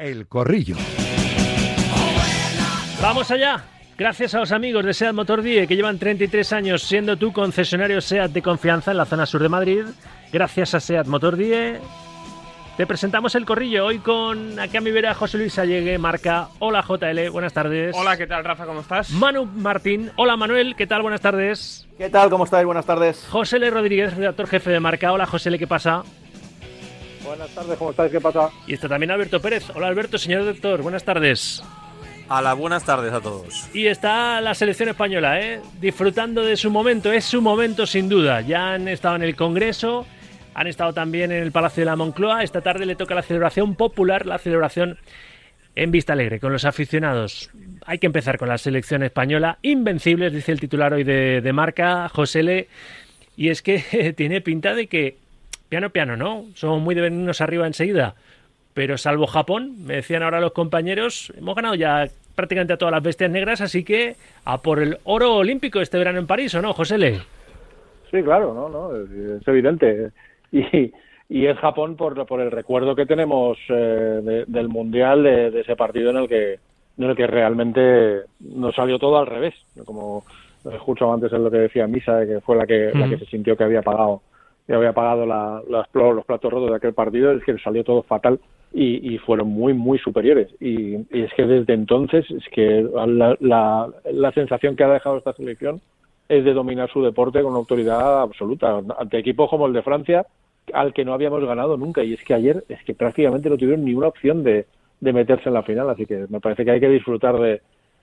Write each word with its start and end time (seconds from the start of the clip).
El 0.00 0.28
Corrillo. 0.28 0.76
Vamos 3.02 3.30
allá. 3.30 3.62
Gracias 3.98 4.34
a 4.34 4.38
los 4.38 4.50
amigos 4.50 4.82
de 4.82 4.94
SEAT 4.94 5.12
Motor 5.12 5.42
Die 5.42 5.66
que 5.66 5.76
llevan 5.76 5.98
33 5.98 6.54
años 6.54 6.82
siendo 6.84 7.18
tu 7.18 7.34
concesionario 7.34 8.00
SEAT 8.00 8.30
de 8.30 8.40
confianza 8.40 8.92
en 8.92 8.96
la 8.96 9.04
zona 9.04 9.26
sur 9.26 9.42
de 9.42 9.50
Madrid. 9.50 9.84
Gracias 10.32 10.74
a 10.74 10.80
SEAT 10.80 11.06
Motor 11.06 11.36
Die 11.36 11.78
te 12.78 12.86
presentamos 12.86 13.34
el 13.34 13.44
corrillo 13.44 13.84
hoy 13.84 13.98
con 13.98 14.58
aquí 14.58 14.78
a 14.78 14.80
mi 14.80 14.90
vera 14.90 15.12
José 15.12 15.36
Luis 15.36 15.58
Allegue, 15.58 15.98
marca 15.98 16.48
Hola 16.60 16.82
JL, 16.82 17.28
buenas 17.28 17.52
tardes. 17.52 17.94
Hola, 17.94 18.16
¿qué 18.16 18.26
tal 18.26 18.42
Rafa? 18.42 18.64
¿Cómo 18.64 18.80
estás? 18.80 19.10
Manu 19.10 19.44
Martín, 19.44 20.10
hola 20.16 20.34
Manuel, 20.38 20.74
¿qué 20.76 20.86
tal? 20.86 21.02
Buenas 21.02 21.20
tardes. 21.20 21.86
¿Qué 21.98 22.08
tal? 22.08 22.30
¿Cómo 22.30 22.44
estáis? 22.44 22.64
Buenas 22.64 22.86
tardes. 22.86 23.26
José 23.28 23.58
L. 23.58 23.68
Rodríguez, 23.68 24.16
redactor 24.16 24.46
jefe 24.46 24.70
de 24.70 24.80
marca. 24.80 25.12
Hola 25.12 25.26
José 25.26 25.50
L, 25.50 25.58
¿qué 25.58 25.66
pasa? 25.66 26.04
Buenas 27.24 27.50
tardes, 27.54 27.78
¿cómo 27.78 27.90
estáis? 27.90 28.10
¿Qué 28.10 28.20
pasa? 28.20 28.50
Y 28.66 28.74
está 28.74 28.88
también 28.88 29.10
Alberto 29.10 29.40
Pérez. 29.40 29.70
Hola 29.74 29.88
Alberto, 29.88 30.18
señor 30.18 30.44
doctor, 30.44 30.82
buenas 30.82 31.04
tardes. 31.04 31.62
Hola, 32.28 32.54
buenas 32.54 32.84
tardes 32.84 33.12
a 33.12 33.20
todos. 33.20 33.68
Y 33.74 33.86
está 33.86 34.40
la 34.40 34.54
selección 34.54 34.88
española, 34.88 35.40
¿eh? 35.40 35.60
disfrutando 35.80 36.44
de 36.44 36.56
su 36.56 36.70
momento, 36.70 37.12
es 37.12 37.24
su 37.24 37.42
momento 37.42 37.86
sin 37.86 38.08
duda. 38.08 38.40
Ya 38.40 38.72
han 38.74 38.86
estado 38.86 39.16
en 39.16 39.22
el 39.22 39.34
Congreso, 39.34 40.06
han 40.54 40.66
estado 40.68 40.92
también 40.92 41.32
en 41.32 41.42
el 41.42 41.52
Palacio 41.52 41.82
de 41.82 41.86
la 41.86 41.96
Moncloa. 41.96 42.42
Esta 42.44 42.60
tarde 42.60 42.86
le 42.86 42.94
toca 42.94 43.16
la 43.16 43.22
celebración 43.22 43.74
popular, 43.74 44.26
la 44.26 44.38
celebración 44.38 44.96
en 45.74 45.90
Vista 45.90 46.12
Alegre, 46.12 46.40
con 46.40 46.52
los 46.52 46.64
aficionados. 46.64 47.50
Hay 47.84 47.98
que 47.98 48.06
empezar 48.06 48.38
con 48.38 48.48
la 48.48 48.58
selección 48.58 49.02
española. 49.02 49.58
Invencibles, 49.62 50.32
dice 50.32 50.52
el 50.52 50.60
titular 50.60 50.92
hoy 50.92 51.04
de, 51.04 51.40
de 51.40 51.52
marca, 51.52 52.08
José 52.08 52.44
Le. 52.44 52.68
Y 53.36 53.48
es 53.48 53.60
que 53.60 54.14
tiene 54.16 54.40
pinta 54.40 54.74
de 54.74 54.86
que, 54.86 55.16
piano, 55.70 55.88
piano, 55.88 56.16
¿no? 56.16 56.44
Somos 56.54 56.82
muy 56.82 56.94
de 56.94 57.00
venirnos 57.00 57.40
arriba 57.40 57.66
enseguida. 57.66 58.14
Pero 58.74 58.98
salvo 58.98 59.26
Japón, 59.26 59.86
me 59.86 59.94
decían 59.94 60.22
ahora 60.22 60.40
los 60.40 60.52
compañeros, 60.52 61.32
hemos 61.38 61.56
ganado 61.56 61.74
ya 61.74 62.06
prácticamente 62.34 62.74
a 62.74 62.76
todas 62.76 62.92
las 62.92 63.02
bestias 63.02 63.30
negras, 63.30 63.62
así 63.62 63.82
que 63.82 64.16
a 64.44 64.58
por 64.58 64.80
el 64.80 64.98
oro 65.04 65.36
olímpico 65.36 65.80
este 65.80 65.96
verano 65.96 66.18
en 66.18 66.26
París, 66.26 66.54
¿o 66.54 66.60
no, 66.60 66.74
José 66.74 66.98
Le? 66.98 67.18
Sí, 68.10 68.22
claro, 68.22 68.52
no, 68.52 68.68
no, 68.68 68.94
es 68.94 69.48
evidente. 69.48 70.10
y, 70.52 70.92
y 71.30 71.46
es 71.46 71.56
Japón 71.58 71.96
por, 71.96 72.26
por 72.26 72.40
el 72.40 72.50
recuerdo 72.50 72.96
que 72.96 73.06
tenemos 73.06 73.56
eh, 73.68 74.44
del 74.46 74.68
mundial 74.68 75.22
de, 75.22 75.60
ese 75.60 75.76
partido 75.76 76.10
en 76.10 76.16
el 76.16 76.28
que 76.28 76.58
en 76.98 77.04
el 77.04 77.16
que 77.16 77.28
realmente 77.28 78.22
nos 78.40 78.74
salió 78.74 78.98
todo 78.98 79.16
al 79.16 79.26
revés 79.26 79.54
como 79.86 80.24
escuchado 80.70 81.14
antes 81.14 81.32
en 81.32 81.44
lo 81.44 81.50
que 81.50 81.58
decía 81.58 81.86
Misa 81.86 82.26
que 82.26 82.40
fue 82.40 82.56
la 82.56 82.66
que 82.66 82.90
la 82.92 83.08
que 83.08 83.16
se 83.16 83.26
sintió 83.26 83.56
que 83.56 83.62
había 83.62 83.80
pagado 83.80 84.22
que 84.70 84.76
había 84.76 84.92
pagado 84.92 85.26
la, 85.26 85.60
los 85.68 86.24
platos 86.24 86.52
rotos 86.52 86.70
de 86.70 86.76
aquel 86.76 86.94
partido 86.94 87.32
es 87.32 87.42
que 87.42 87.58
salió 87.58 87.82
todo 87.82 88.04
fatal 88.04 88.38
y, 88.72 89.18
fueron 89.18 89.48
muy 89.48 89.74
muy 89.74 89.98
superiores 89.98 90.48
y, 90.60 90.94
es 91.10 91.34
que 91.34 91.44
desde 91.44 91.72
entonces 91.72 92.24
es 92.30 92.44
que 92.52 92.88
la, 92.94 93.36
la, 93.40 93.88
la 94.12 94.30
sensación 94.30 94.76
que 94.76 94.84
ha 94.84 94.88
dejado 94.88 95.18
esta 95.18 95.32
selección 95.32 95.80
es 96.28 96.44
de 96.44 96.52
dominar 96.52 96.88
su 96.88 97.02
deporte 97.02 97.42
con 97.42 97.56
autoridad 97.56 98.22
absoluta 98.22 98.80
ante 98.96 99.18
equipos 99.18 99.50
como 99.50 99.66
el 99.66 99.72
de 99.72 99.82
Francia 99.82 100.24
al 100.72 100.92
que 100.92 101.04
no 101.04 101.14
habíamos 101.14 101.44
ganado 101.44 101.76
nunca. 101.76 102.04
Y 102.04 102.12
es 102.12 102.22
que 102.22 102.34
ayer 102.34 102.62
es 102.68 102.80
que 102.84 102.94
prácticamente 102.94 103.50
no 103.50 103.56
tuvieron 103.56 103.84
ni 103.84 103.94
una 103.94 104.06
opción 104.06 104.44
de, 104.44 104.66
de 105.00 105.12
meterse 105.12 105.48
en 105.48 105.54
la 105.54 105.64
final. 105.64 105.90
Así 105.90 106.06
que 106.06 106.26
me 106.28 106.38
parece 106.38 106.64
que 106.64 106.70
hay 106.70 106.78
que 106.78 106.88
disfrutar 106.88 107.36
de, 107.40 107.60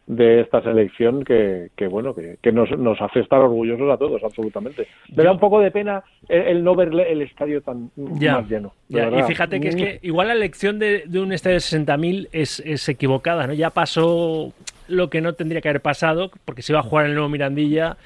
de 0.07 0.39
esta 0.39 0.61
selección 0.61 1.25
que, 1.25 1.69
que 1.75 1.87
bueno 1.87 2.15
que, 2.15 2.37
que 2.41 2.53
nos, 2.53 2.71
nos, 2.79 2.99
hace 3.01 3.19
estar 3.19 3.39
orgullosos 3.41 3.91
a 3.91 3.97
todos 3.97 4.23
absolutamente. 4.23 4.87
Me 5.13 5.23
da 5.23 5.33
un 5.33 5.39
poco 5.39 5.59
de 5.59 5.69
pena 5.69 6.01
el, 6.29 6.63
no 6.63 6.75
ver 6.75 6.93
el 6.93 7.21
estadio 7.21 7.61
tan 7.61 7.91
ya, 7.95 8.39
más 8.39 8.49
lleno 8.49 8.73
ya, 8.87 9.09
y 9.09 9.23
fíjate 9.23 9.59
que 9.59 9.67
es 9.67 9.75
que 9.75 9.99
igual 10.07 10.29
la 10.29 10.33
elección 10.33 10.79
de, 10.79 11.03
de 11.07 11.19
un 11.19 11.33
estadio 11.33 11.55
de 11.55 11.59
60.000 11.59 12.29
es, 12.31 12.61
es 12.61 12.87
equivocada 12.87 13.47
no 13.47 13.53
ya 13.53 13.69
pasó 13.69 14.53
lo 14.87 15.09
que 15.09 15.19
no 15.19 15.33
tendría 15.33 15.59
que 15.59 15.69
haber 15.69 15.81
pasado 15.81 16.31
porque 16.45 16.61
se 16.61 16.71
iba 16.71 16.79
a 16.79 16.83
jugar 16.83 17.05
en 17.05 17.11
el 17.11 17.15
nuevo 17.15 17.29
Mirandilla 17.29 17.97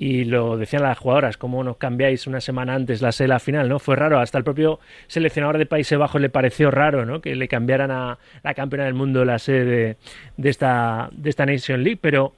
y 0.00 0.24
lo 0.24 0.56
decían 0.56 0.82
las 0.82 0.96
jugadoras, 0.96 1.36
cómo 1.36 1.62
nos 1.62 1.76
cambiáis 1.76 2.26
una 2.26 2.40
semana 2.40 2.74
antes 2.74 3.02
la 3.02 3.12
sede 3.12 3.38
final, 3.38 3.68
¿no? 3.68 3.78
Fue 3.78 3.96
raro, 3.96 4.18
hasta 4.18 4.38
el 4.38 4.44
propio 4.44 4.80
seleccionador 5.08 5.58
de 5.58 5.66
Países 5.66 5.98
Bajos 5.98 6.22
le 6.22 6.30
pareció 6.30 6.70
raro, 6.70 7.04
¿no? 7.04 7.20
Que 7.20 7.36
le 7.36 7.48
cambiaran 7.48 7.90
a 7.90 8.18
la 8.42 8.54
campeona 8.54 8.86
del 8.86 8.94
mundo 8.94 9.26
la 9.26 9.38
sede 9.38 9.98
de, 10.38 10.48
esta, 10.48 11.10
de 11.12 11.28
esta 11.28 11.44
Nation 11.44 11.84
League, 11.84 11.98
pero 12.00 12.32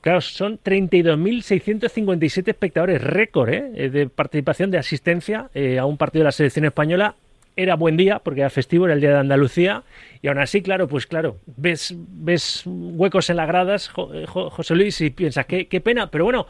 claro, 0.00 0.20
son 0.20 0.58
32.657 0.58 2.48
espectadores, 2.48 3.00
récord, 3.00 3.50
¿eh? 3.50 3.90
De 3.90 4.08
participación, 4.08 4.72
de 4.72 4.78
asistencia 4.78 5.50
eh, 5.54 5.78
a 5.78 5.84
un 5.84 5.98
partido 5.98 6.22
de 6.22 6.24
la 6.24 6.32
selección 6.32 6.64
española 6.64 7.14
era 7.54 7.76
buen 7.76 7.96
día 7.96 8.18
porque 8.18 8.40
era 8.40 8.50
festivo, 8.50 8.86
era 8.86 8.94
el 8.94 9.00
día 9.00 9.10
de 9.10 9.18
Andalucía 9.18 9.84
y 10.20 10.26
aún 10.26 10.38
así, 10.38 10.62
claro, 10.62 10.88
pues 10.88 11.06
claro, 11.06 11.38
ves, 11.46 11.94
ves 11.96 12.64
huecos 12.66 13.30
en 13.30 13.36
las 13.36 13.46
gradas, 13.46 13.88
José 13.88 14.74
Luis, 14.74 15.00
y 15.00 15.10
piensas, 15.10 15.46
qué 15.46 15.80
pena, 15.80 16.10
pero 16.10 16.24
bueno, 16.24 16.46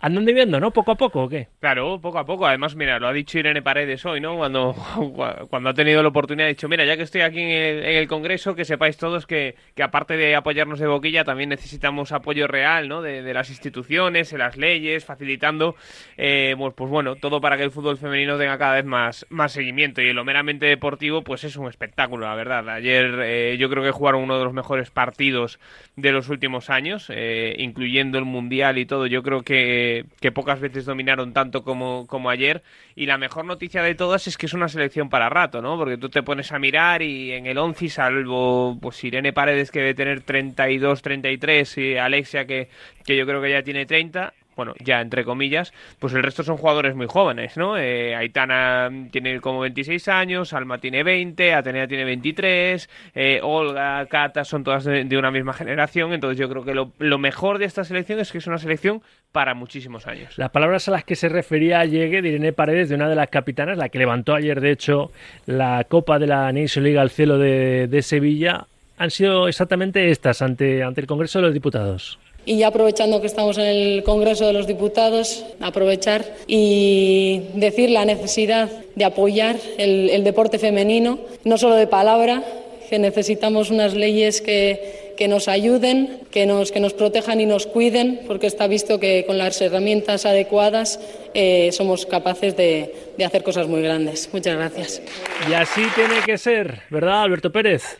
andan 0.00 0.24
viviendo, 0.24 0.58
¿no? 0.58 0.70
Poco 0.70 0.92
a 0.92 0.94
poco, 0.96 1.24
¿o 1.24 1.28
qué? 1.28 1.48
Claro, 1.60 2.00
poco 2.00 2.18
a 2.18 2.24
poco. 2.24 2.46
Además, 2.46 2.74
mira, 2.74 2.98
lo 2.98 3.06
ha 3.08 3.12
dicho 3.12 3.38
Irene 3.38 3.62
Paredes 3.62 4.04
hoy, 4.06 4.20
¿no? 4.20 4.36
Cuando, 4.36 4.74
cuando 5.50 5.70
ha 5.70 5.74
tenido 5.74 6.02
la 6.02 6.08
oportunidad, 6.08 6.46
ha 6.46 6.48
dicho, 6.48 6.68
mira, 6.68 6.84
ya 6.84 6.96
que 6.96 7.02
estoy 7.02 7.20
aquí 7.20 7.40
en 7.40 7.50
el, 7.50 7.84
en 7.84 7.96
el 7.96 8.08
Congreso, 8.08 8.54
que 8.54 8.64
sepáis 8.64 8.96
todos 8.96 9.26
que, 9.26 9.56
que, 9.74 9.82
aparte 9.82 10.16
de 10.16 10.34
apoyarnos 10.34 10.78
de 10.78 10.86
boquilla, 10.86 11.24
también 11.24 11.50
necesitamos 11.50 12.12
apoyo 12.12 12.46
real, 12.46 12.88
¿no? 12.88 13.02
De, 13.02 13.30
las 13.30 13.50
instituciones, 13.50 14.30
de 14.30 14.38
las 14.38 14.56
leyes, 14.56 15.04
facilitando, 15.04 15.76
eh, 16.16 16.54
pues, 16.58 16.74
pues, 16.74 16.90
bueno, 16.90 17.16
todo 17.16 17.40
para 17.40 17.56
que 17.56 17.62
el 17.62 17.70
fútbol 17.70 17.98
femenino 17.98 18.38
tenga 18.38 18.58
cada 18.58 18.74
vez 18.74 18.84
más, 18.84 19.26
más 19.28 19.52
seguimiento. 19.52 20.00
Y 20.02 20.08
en 20.08 20.16
lo 20.16 20.24
meramente 20.24 20.66
deportivo, 20.66 21.22
pues 21.22 21.44
es 21.44 21.56
un 21.56 21.68
espectáculo, 21.68 22.26
la 22.26 22.34
verdad. 22.34 22.68
Ayer 22.70 23.20
eh, 23.22 23.56
yo 23.58 23.68
creo 23.68 23.84
que 23.84 23.90
jugaron 23.90 24.22
uno 24.22 24.38
de 24.38 24.44
los 24.44 24.54
mejores 24.54 24.90
partidos 24.90 25.60
de 25.96 26.12
los 26.12 26.28
últimos 26.28 26.70
años, 26.70 27.06
eh, 27.10 27.54
incluyendo 27.58 28.18
el 28.18 28.24
Mundial 28.24 28.78
y 28.78 28.86
todo. 28.86 29.06
Yo 29.06 29.22
creo 29.22 29.42
que 29.42 29.89
que, 30.20 30.32
pocas 30.32 30.60
veces 30.60 30.84
dominaron 30.84 31.32
tanto 31.32 31.62
como, 31.62 32.06
como 32.06 32.30
ayer. 32.30 32.62
Y 32.94 33.06
la 33.06 33.18
mejor 33.18 33.44
noticia 33.44 33.82
de 33.82 33.94
todas 33.94 34.26
es 34.26 34.36
que 34.36 34.46
es 34.46 34.52
una 34.52 34.68
selección 34.68 35.08
para 35.08 35.28
rato, 35.28 35.60
¿no? 35.62 35.76
Porque 35.76 35.96
tú 35.96 36.08
te 36.08 36.22
pones 36.22 36.52
a 36.52 36.58
mirar 36.58 37.02
y 37.02 37.32
en 37.32 37.46
el 37.46 37.58
11, 37.58 37.88
salvo 37.88 38.78
pues 38.80 39.02
Irene 39.04 39.32
Paredes 39.32 39.70
que 39.70 39.80
debe 39.80 39.94
tener 39.94 40.22
32, 40.22 41.02
33 41.02 41.78
y 41.78 41.96
Alexia 41.96 42.46
que, 42.46 42.68
que 43.04 43.16
yo 43.16 43.26
creo 43.26 43.40
que 43.42 43.50
ya 43.50 43.62
tiene 43.62 43.86
30, 43.86 44.32
bueno, 44.56 44.74
ya 44.84 45.00
entre 45.00 45.24
comillas, 45.24 45.72
pues 45.98 46.12
el 46.14 46.22
resto 46.22 46.42
son 46.42 46.56
jugadores 46.56 46.94
muy 46.94 47.06
jóvenes, 47.06 47.56
¿no? 47.56 47.78
Eh, 47.78 48.14
Aitana 48.14 48.90
tiene 49.10 49.40
como 49.40 49.60
26 49.60 50.08
años, 50.08 50.52
Alma 50.52 50.78
tiene 50.78 51.02
20, 51.02 51.54
Atenea 51.54 51.86
tiene 51.86 52.04
23, 52.04 52.88
eh, 53.14 53.40
Olga, 53.42 54.04
Cata 54.06 54.44
son 54.44 54.64
todas 54.64 54.84
de, 54.84 55.18
una 55.18 55.30
misma 55.30 55.52
generación, 55.52 56.12
entonces 56.12 56.38
yo 56.38 56.48
creo 56.48 56.64
que 56.64 56.74
lo, 56.74 56.92
lo, 56.98 57.18
mejor 57.18 57.58
de 57.58 57.66
esta 57.66 57.84
selección 57.84 58.18
es 58.20 58.32
que 58.32 58.38
es 58.38 58.46
una 58.46 58.58
selección 58.58 59.02
para 59.32 59.54
muchísimos 59.54 60.06
años. 60.06 60.36
Las 60.38 60.50
palabras 60.50 60.88
a 60.88 60.90
las 60.90 61.04
que 61.04 61.16
se 61.16 61.28
refería 61.28 61.84
Llegue 61.84 62.22
de 62.22 62.30
Irene 62.30 62.52
Paredes, 62.52 62.88
de 62.88 62.94
una 62.94 63.08
de 63.08 63.14
las 63.14 63.28
capitanas, 63.28 63.78
la 63.78 63.88
que 63.88 63.98
levantó 63.98 64.34
ayer, 64.34 64.60
de 64.60 64.72
hecho, 64.72 65.10
la 65.46 65.84
Copa 65.88 66.18
de 66.18 66.26
la 66.26 66.52
Nation 66.52 66.84
League 66.84 66.98
al 66.98 67.10
cielo 67.10 67.38
de, 67.38 67.86
de 67.88 68.02
Sevilla, 68.02 68.66
han 69.00 69.10
sido 69.10 69.48
exactamente 69.48 70.10
estas 70.10 70.42
ante, 70.42 70.82
ante 70.82 71.00
el 71.00 71.06
Congreso 71.06 71.38
de 71.38 71.46
los 71.46 71.54
Diputados. 71.54 72.18
Y 72.46 72.58
ya 72.58 72.68
aprovechando 72.68 73.20
que 73.20 73.26
estamos 73.26 73.58
en 73.58 73.66
el 73.66 74.02
Congreso 74.02 74.46
de 74.46 74.52
los 74.52 74.66
Diputados, 74.66 75.44
aprovechar 75.60 76.24
y 76.46 77.42
decir 77.54 77.90
la 77.90 78.04
necesidad 78.04 78.68
de 78.94 79.04
apoyar 79.04 79.56
el, 79.78 80.10
el 80.10 80.24
deporte 80.24 80.58
femenino, 80.58 81.18
no 81.44 81.58
solo 81.58 81.74
de 81.76 81.86
palabra, 81.86 82.42
que 82.88 82.98
necesitamos 82.98 83.70
unas 83.70 83.94
leyes 83.94 84.40
que, 84.40 85.14
que 85.16 85.28
nos 85.28 85.46
ayuden, 85.46 86.18
que 86.32 86.44
nos, 86.44 86.72
que 86.72 86.80
nos 86.80 86.92
protejan 86.92 87.40
y 87.40 87.46
nos 87.46 87.66
cuiden, 87.66 88.22
porque 88.26 88.48
está 88.48 88.66
visto 88.66 88.98
que 88.98 89.24
con 89.26 89.38
las 89.38 89.60
herramientas 89.60 90.26
adecuadas 90.26 90.98
eh, 91.34 91.70
somos 91.72 92.04
capaces 92.04 92.56
de, 92.56 92.92
de 93.16 93.24
hacer 93.24 93.44
cosas 93.44 93.68
muy 93.68 93.80
grandes. 93.82 94.28
Muchas 94.32 94.56
gracias. 94.56 95.02
Y 95.48 95.52
así 95.52 95.82
tiene 95.94 96.16
que 96.26 96.36
ser, 96.36 96.80
¿verdad, 96.90 97.22
Alberto 97.22 97.52
Pérez? 97.52 97.98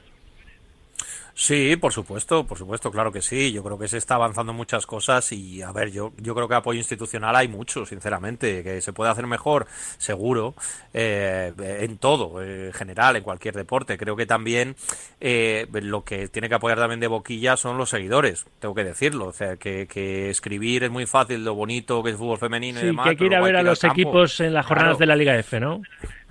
Sí, 1.41 1.75
por 1.77 1.91
supuesto, 1.91 2.45
por 2.47 2.59
supuesto, 2.59 2.91
claro 2.91 3.11
que 3.11 3.23
sí. 3.23 3.51
Yo 3.51 3.63
creo 3.63 3.79
que 3.79 3.89
se 3.89 3.97
está 3.97 4.17
avanzando 4.17 4.53
muchas 4.53 4.85
cosas 4.85 5.33
y, 5.33 5.63
a 5.63 5.73
ver, 5.73 5.91
yo, 5.91 6.13
yo 6.19 6.35
creo 6.35 6.47
que 6.47 6.55
apoyo 6.55 6.77
institucional 6.77 7.35
hay 7.35 7.49
mucho, 7.49 7.87
sinceramente, 7.87 8.63
que 8.63 8.83
se 8.83 8.93
puede 8.93 9.11
hacer 9.11 9.27
mejor, 9.27 9.67
seguro, 9.97 10.53
eh, 10.93 11.51
en 11.57 11.97
todo, 11.97 12.43
en 12.43 12.75
general, 12.75 13.17
en 13.17 13.23
cualquier 13.23 13.55
deporte. 13.55 13.97
Creo 13.97 14.17
que 14.17 14.27
también 14.27 14.77
eh, 15.19 15.67
lo 15.73 16.05
que 16.05 16.29
tiene 16.29 16.51
que 16.51 16.57
apoyar 16.57 16.77
también 16.77 17.01
de 17.01 17.07
boquilla 17.07 17.57
son 17.57 17.79
los 17.79 17.89
seguidores, 17.89 18.45
tengo 18.59 18.75
que 18.75 18.85
decirlo. 18.85 19.29
O 19.29 19.33
sea, 19.33 19.57
que, 19.57 19.87
que 19.87 20.29
escribir 20.29 20.85
es 20.85 20.91
muy 20.91 21.07
fácil, 21.07 21.43
lo 21.43 21.55
bonito 21.55 22.03
que 22.03 22.11
es 22.11 22.17
fútbol 22.19 22.37
femenino 22.37 22.81
sí, 22.81 22.85
y 22.85 22.87
demás. 22.89 23.05
que 23.05 23.11
hay 23.11 23.17
que 23.17 23.25
ir 23.25 23.35
a 23.35 23.41
ver 23.41 23.57
a 23.57 23.63
los 23.63 23.83
equipos 23.83 24.41
en 24.41 24.53
las 24.53 24.67
jornadas 24.67 24.99
claro. 24.99 24.99
de 24.99 25.07
la 25.07 25.17
Liga 25.17 25.39
F, 25.39 25.59
¿no? 25.59 25.81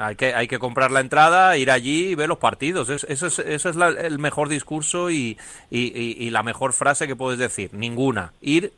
Hay 0.01 0.15
que, 0.15 0.33
hay 0.33 0.47
que 0.47 0.59
comprar 0.59 0.91
la 0.91 1.01
entrada, 1.01 1.57
ir 1.57 1.69
allí 1.69 2.11
y 2.11 2.15
ver 2.15 2.29
los 2.29 2.37
partidos. 2.37 2.87
Es, 2.87 3.03
eso 3.03 3.27
es, 3.27 3.39
eso 3.39 3.69
es 3.69 3.75
la, 3.75 3.89
el 3.89 4.17
mejor 4.17 4.47
discurso 4.47 5.09
y, 5.09 5.37
y, 5.69 5.79
y, 5.87 6.15
y, 6.17 6.29
la 6.29 6.41
mejor 6.41 6.71
frase 6.71 7.05
que 7.05 7.17
puedes 7.17 7.37
decir. 7.37 7.73
Ninguna. 7.73 8.31
Ir, 8.39 8.71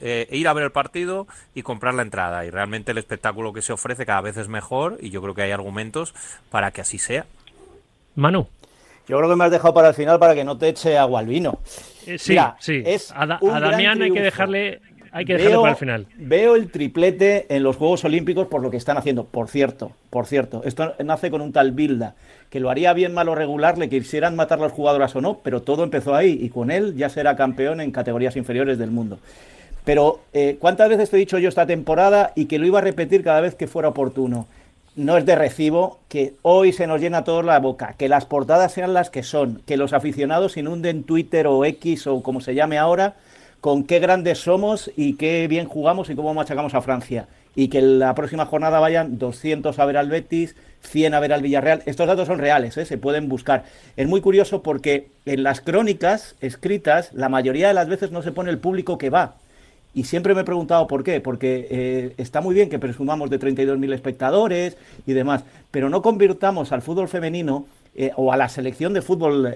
eh, 0.00 0.28
ir 0.30 0.46
a 0.46 0.52
ver 0.52 0.62
el 0.62 0.70
partido 0.70 1.26
y 1.52 1.62
comprar 1.62 1.94
la 1.94 2.02
entrada. 2.02 2.46
Y 2.46 2.50
realmente 2.50 2.92
el 2.92 2.98
espectáculo 2.98 3.52
que 3.52 3.60
se 3.60 3.72
ofrece 3.72 4.06
cada 4.06 4.20
vez 4.20 4.36
es 4.36 4.46
mejor 4.46 4.98
y 5.00 5.10
yo 5.10 5.20
creo 5.20 5.34
que 5.34 5.42
hay 5.42 5.50
argumentos 5.50 6.14
para 6.48 6.70
que 6.70 6.82
así 6.82 6.98
sea. 6.98 7.26
Manu. 8.14 8.46
Yo 9.08 9.16
creo 9.16 9.30
que 9.30 9.36
me 9.36 9.44
has 9.46 9.50
dejado 9.50 9.74
para 9.74 9.88
el 9.88 9.94
final 9.94 10.20
para 10.20 10.34
que 10.34 10.44
no 10.44 10.58
te 10.58 10.68
eche 10.68 10.96
agua 10.96 11.20
al 11.20 11.26
vino. 11.26 11.58
Eh, 12.06 12.18
sí, 12.18 12.36
sí. 12.60 12.82
Es 12.84 13.12
a, 13.16 13.26
Damián 13.26 14.00
hay 14.00 14.12
que 14.12 14.20
dejarle 14.20 14.80
hay 15.12 15.24
que 15.24 15.34
dejarlo 15.34 15.62
para 15.62 15.72
el 15.72 15.78
final. 15.78 16.06
Veo 16.16 16.54
el 16.56 16.70
triplete 16.70 17.46
en 17.48 17.62
los 17.62 17.76
Juegos 17.76 18.04
Olímpicos 18.04 18.46
por 18.46 18.62
lo 18.62 18.70
que 18.70 18.76
están 18.76 18.96
haciendo. 18.96 19.24
Por 19.24 19.48
cierto, 19.48 19.92
por 20.10 20.26
cierto, 20.26 20.62
esto 20.64 20.94
nace 21.04 21.30
con 21.30 21.40
un 21.40 21.52
tal 21.52 21.72
Bilda, 21.72 22.14
que 22.50 22.60
lo 22.60 22.70
haría 22.70 22.92
bien, 22.92 23.14
malo, 23.14 23.34
regular, 23.34 23.78
le 23.78 23.88
quisieran 23.88 24.36
matar 24.36 24.58
las 24.58 24.72
jugadoras 24.72 25.14
o 25.16 25.20
no, 25.20 25.38
pero 25.42 25.62
todo 25.62 25.84
empezó 25.84 26.14
ahí 26.14 26.38
y 26.40 26.50
con 26.50 26.70
él 26.70 26.96
ya 26.96 27.08
será 27.08 27.36
campeón 27.36 27.80
en 27.80 27.90
categorías 27.90 28.36
inferiores 28.36 28.78
del 28.78 28.90
mundo. 28.90 29.18
Pero, 29.84 30.20
eh, 30.32 30.56
¿cuántas 30.58 30.88
veces 30.88 31.08
te 31.08 31.16
he 31.16 31.20
dicho 31.20 31.38
yo 31.38 31.48
esta 31.48 31.66
temporada 31.66 32.32
y 32.34 32.44
que 32.44 32.58
lo 32.58 32.66
iba 32.66 32.78
a 32.78 32.82
repetir 32.82 33.22
cada 33.22 33.40
vez 33.40 33.54
que 33.54 33.66
fuera 33.66 33.88
oportuno? 33.88 34.46
No 34.96 35.16
es 35.16 35.24
de 35.24 35.36
recibo 35.36 36.00
que 36.08 36.34
hoy 36.42 36.72
se 36.72 36.86
nos 36.86 37.00
llena 37.00 37.24
toda 37.24 37.42
la 37.42 37.58
boca, 37.60 37.94
que 37.96 38.08
las 38.08 38.26
portadas 38.26 38.72
sean 38.72 38.92
las 38.92 39.10
que 39.10 39.22
son, 39.22 39.62
que 39.64 39.76
los 39.76 39.92
aficionados 39.92 40.56
inunden 40.56 41.04
Twitter 41.04 41.46
o 41.46 41.64
X 41.64 42.06
o 42.06 42.22
como 42.22 42.40
se 42.40 42.54
llame 42.54 42.76
ahora 42.76 43.14
con 43.60 43.84
qué 43.84 43.98
grandes 43.98 44.38
somos 44.38 44.90
y 44.96 45.14
qué 45.14 45.46
bien 45.48 45.66
jugamos 45.66 46.10
y 46.10 46.14
cómo 46.14 46.34
machacamos 46.34 46.74
a 46.74 46.82
Francia. 46.82 47.28
Y 47.56 47.68
que 47.68 47.82
la 47.82 48.14
próxima 48.14 48.46
jornada 48.46 48.78
vayan 48.78 49.18
200 49.18 49.78
a 49.78 49.84
ver 49.84 49.96
al 49.96 50.08
Betis, 50.08 50.54
100 50.82 51.14
a 51.14 51.20
ver 51.20 51.32
al 51.32 51.42
Villarreal. 51.42 51.82
Estos 51.86 52.06
datos 52.06 52.28
son 52.28 52.38
reales, 52.38 52.76
¿eh? 52.76 52.84
se 52.84 52.98
pueden 52.98 53.28
buscar. 53.28 53.64
Es 53.96 54.06
muy 54.06 54.20
curioso 54.20 54.62
porque 54.62 55.08
en 55.26 55.42
las 55.42 55.60
crónicas 55.60 56.36
escritas, 56.40 57.12
la 57.14 57.28
mayoría 57.28 57.68
de 57.68 57.74
las 57.74 57.88
veces 57.88 58.12
no 58.12 58.22
se 58.22 58.30
pone 58.30 58.50
el 58.50 58.58
público 58.58 58.96
que 58.96 59.10
va. 59.10 59.34
Y 59.92 60.04
siempre 60.04 60.34
me 60.34 60.42
he 60.42 60.44
preguntado 60.44 60.86
por 60.86 61.02
qué, 61.02 61.20
porque 61.20 61.66
eh, 61.70 62.14
está 62.18 62.40
muy 62.40 62.54
bien 62.54 62.68
que 62.68 62.78
presumamos 62.78 63.30
de 63.30 63.40
32.000 63.40 63.92
espectadores 63.92 64.76
y 65.06 65.14
demás, 65.14 65.42
pero 65.72 65.88
no 65.88 66.02
convirtamos 66.02 66.70
al 66.70 66.82
fútbol 66.82 67.08
femenino 67.08 67.66
eh, 67.96 68.12
o 68.14 68.32
a 68.32 68.36
la 68.36 68.48
selección 68.48 68.92
de 68.92 69.02
fútbol 69.02 69.52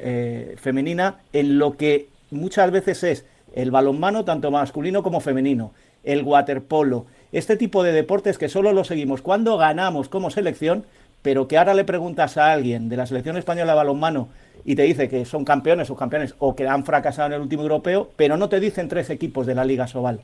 femenina 0.57 1.21
en 1.33 1.59
lo 1.59 1.77
que 1.77 2.09
muchas 2.33 2.73
veces 2.73 3.05
es 3.05 3.25
el 3.55 3.71
balonmano 3.71 4.25
tanto 4.25 4.51
masculino 4.51 5.03
como 5.03 5.21
femenino, 5.21 5.73
el 6.05 6.23
waterpolo, 6.23 7.07
este 7.33 7.57
tipo 7.57 7.83
de 7.83 7.93
deportes 7.93 8.39
que 8.39 8.49
solo 8.49 8.73
lo 8.73 8.85
seguimos 8.85 9.23
cuando 9.23 9.57
ganamos 9.57 10.09
como 10.09 10.31
selección, 10.31 10.85
pero 11.23 11.49
que 11.49 11.57
ahora 11.57 11.75
le 11.75 11.85
preguntas 11.85 12.37
a 12.37 12.53
alguien 12.53 12.89
de 12.89 12.97
la 12.97 13.07
selección 13.07 13.37
española 13.37 13.73
de 13.73 13.77
balonmano 13.77 14.29
y 14.65 14.75
te 14.75 14.83
dice 14.83 15.09
que 15.09 15.25
son 15.25 15.45
campeones 15.45 15.91
o 15.91 15.97
campeones 15.97 16.35
o 16.39 16.55
que 16.55 16.67
han 16.67 16.85
fracasado 16.85 17.29
en 17.29 17.35
el 17.35 17.41
último 17.41 17.63
europeo, 17.63 18.11
pero 18.17 18.37
no 18.37 18.49
te 18.49 18.61
dicen 18.61 18.89
tres 18.89 19.11
equipos 19.11 19.47
de 19.47 19.55
la 19.55 19.65
Liga 19.65 19.87
Sobal. 19.87 20.21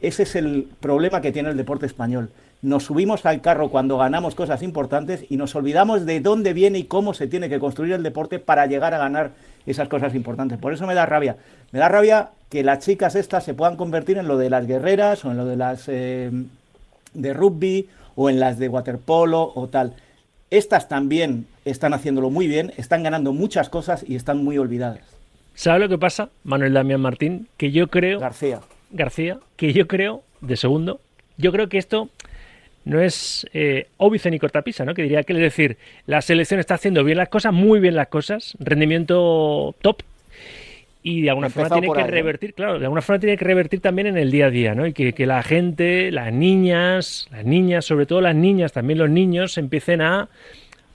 Ese 0.00 0.24
es 0.24 0.36
el 0.36 0.68
problema 0.80 1.20
que 1.20 1.32
tiene 1.32 1.50
el 1.50 1.56
deporte 1.56 1.86
español. 1.86 2.30
Nos 2.60 2.84
subimos 2.84 3.26
al 3.26 3.40
carro 3.40 3.70
cuando 3.70 3.98
ganamos 3.98 4.34
cosas 4.34 4.62
importantes 4.62 5.24
y 5.28 5.36
nos 5.36 5.54
olvidamos 5.54 6.06
de 6.06 6.20
dónde 6.20 6.52
viene 6.52 6.78
y 6.78 6.84
cómo 6.84 7.14
se 7.14 7.26
tiene 7.26 7.48
que 7.48 7.58
construir 7.58 7.92
el 7.92 8.02
deporte 8.02 8.38
para 8.38 8.66
llegar 8.66 8.94
a 8.94 8.98
ganar 8.98 9.32
esas 9.66 9.88
cosas 9.88 10.14
importantes. 10.14 10.58
Por 10.58 10.72
eso 10.72 10.86
me 10.86 10.94
da 10.94 11.06
rabia. 11.06 11.36
Me 11.72 11.78
da 11.78 11.88
rabia 11.88 12.30
que 12.52 12.62
las 12.62 12.80
chicas 12.80 13.14
estas 13.14 13.44
se 13.44 13.54
puedan 13.54 13.76
convertir 13.76 14.18
en 14.18 14.28
lo 14.28 14.36
de 14.36 14.50
las 14.50 14.66
guerreras 14.66 15.24
o 15.24 15.30
en 15.30 15.38
lo 15.38 15.46
de 15.46 15.56
las 15.56 15.88
eh, 15.88 16.30
de 17.14 17.32
rugby 17.32 17.88
o 18.14 18.28
en 18.28 18.40
las 18.40 18.58
de 18.58 18.68
waterpolo 18.68 19.52
o 19.54 19.68
tal. 19.68 19.94
Estas 20.50 20.86
también 20.86 21.46
están 21.64 21.94
haciéndolo 21.94 22.28
muy 22.28 22.48
bien, 22.48 22.74
están 22.76 23.04
ganando 23.04 23.32
muchas 23.32 23.70
cosas 23.70 24.04
y 24.06 24.16
están 24.16 24.44
muy 24.44 24.58
olvidadas. 24.58 25.00
¿Sabe 25.54 25.78
lo 25.78 25.88
que 25.88 25.96
pasa, 25.96 26.28
Manuel 26.44 26.74
Damián 26.74 27.00
Martín? 27.00 27.48
Que 27.56 27.70
yo 27.70 27.88
creo... 27.88 28.20
García. 28.20 28.60
García, 28.90 29.38
que 29.56 29.72
yo 29.72 29.88
creo, 29.88 30.22
de 30.42 30.58
segundo, 30.58 31.00
yo 31.38 31.52
creo 31.52 31.70
que 31.70 31.78
esto 31.78 32.10
no 32.84 33.00
es 33.00 33.46
eh, 33.54 33.86
óbice 33.96 34.30
ni 34.30 34.38
cortapisa, 34.38 34.84
¿no? 34.84 34.92
Que 34.92 35.04
diría 35.04 35.22
que 35.22 35.32
es 35.32 35.38
decir, 35.38 35.78
la 36.04 36.20
selección 36.20 36.60
está 36.60 36.74
haciendo 36.74 37.02
bien 37.02 37.16
las 37.16 37.30
cosas, 37.30 37.54
muy 37.54 37.80
bien 37.80 37.94
las 37.94 38.08
cosas, 38.08 38.54
rendimiento 38.60 39.74
top, 39.80 40.02
y 41.02 41.22
de 41.22 41.30
alguna 41.30 41.50
forma 41.50 41.70
tiene 41.70 41.92
que 41.92 42.06
revertir, 42.06 42.54
claro, 42.54 42.78
de 42.78 42.84
alguna 42.84 43.02
forma 43.02 43.18
tiene 43.18 43.36
que 43.36 43.44
revertir 43.44 43.80
también 43.80 44.06
en 44.06 44.16
el 44.16 44.30
día 44.30 44.46
a 44.46 44.50
día, 44.50 44.74
¿no? 44.74 44.86
Y 44.86 44.92
que, 44.92 45.12
que, 45.12 45.26
la 45.26 45.42
gente, 45.42 46.10
las 46.12 46.32
niñas, 46.32 47.28
las 47.30 47.44
niñas, 47.44 47.84
sobre 47.84 48.06
todo 48.06 48.20
las 48.20 48.36
niñas, 48.36 48.72
también 48.72 48.98
los 48.98 49.10
niños, 49.10 49.58
empiecen 49.58 50.00
a, 50.00 50.28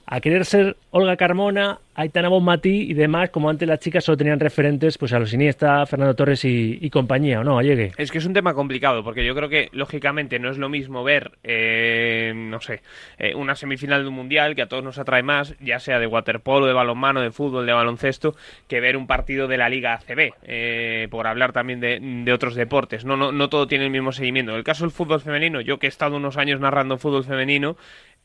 a 0.06 0.20
querer 0.20 0.46
ser 0.46 0.76
Olga 0.90 1.16
Carmona, 1.16 1.78
Aitana 1.98 2.28
Bonmatí 2.28 2.88
y 2.88 2.94
demás, 2.94 3.30
como 3.30 3.50
antes 3.50 3.66
las 3.66 3.80
chicas 3.80 4.04
solo 4.04 4.16
tenían 4.16 4.38
referentes 4.38 4.96
pues 4.96 5.12
a 5.12 5.18
los 5.18 5.32
Iniesta, 5.32 5.84
Fernando 5.84 6.14
Torres 6.14 6.44
y, 6.44 6.88
compañía, 6.90 7.40
¿o 7.40 7.44
no? 7.44 7.60
Llegue. 7.60 7.90
Es 7.96 8.12
que 8.12 8.18
es 8.18 8.24
un 8.24 8.34
tema 8.34 8.54
complicado, 8.54 9.02
porque 9.02 9.24
yo 9.24 9.34
creo 9.34 9.48
que 9.48 9.68
lógicamente 9.72 10.38
no 10.38 10.48
es 10.48 10.58
lo 10.58 10.68
mismo 10.68 11.02
ver, 11.02 11.32
eh, 11.42 12.32
no 12.36 12.60
sé, 12.60 12.82
eh, 13.18 13.34
una 13.34 13.56
semifinal 13.56 14.02
de 14.02 14.08
un 14.10 14.14
mundial 14.14 14.54
que 14.54 14.62
a 14.62 14.68
todos 14.68 14.84
nos 14.84 14.98
atrae 14.98 15.24
más, 15.24 15.56
ya 15.58 15.80
sea 15.80 15.98
de 15.98 16.06
waterpolo, 16.06 16.66
de 16.66 16.72
balonmano, 16.72 17.20
de 17.20 17.32
fútbol, 17.32 17.66
de 17.66 17.72
baloncesto, 17.72 18.36
que 18.68 18.78
ver 18.78 18.96
un 18.96 19.08
partido 19.08 19.48
de 19.48 19.58
la 19.58 19.68
Liga 19.68 19.94
ACB, 19.94 20.34
eh, 20.44 21.08
por 21.10 21.26
hablar 21.26 21.52
también 21.52 21.80
de, 21.80 22.32
otros 22.32 22.54
deportes. 22.54 23.04
No, 23.04 23.16
no, 23.16 23.32
no 23.32 23.48
todo 23.48 23.66
tiene 23.66 23.86
el 23.86 23.90
mismo 23.90 24.12
seguimiento. 24.12 24.52
En 24.52 24.58
el 24.58 24.64
caso 24.64 24.84
del 24.84 24.92
fútbol 24.92 25.20
femenino, 25.20 25.60
yo 25.60 25.80
que 25.80 25.86
he 25.86 25.88
estado 25.88 26.16
unos 26.16 26.36
años 26.36 26.60
narrando 26.60 26.96
fútbol 26.96 27.24
femenino, 27.24 27.76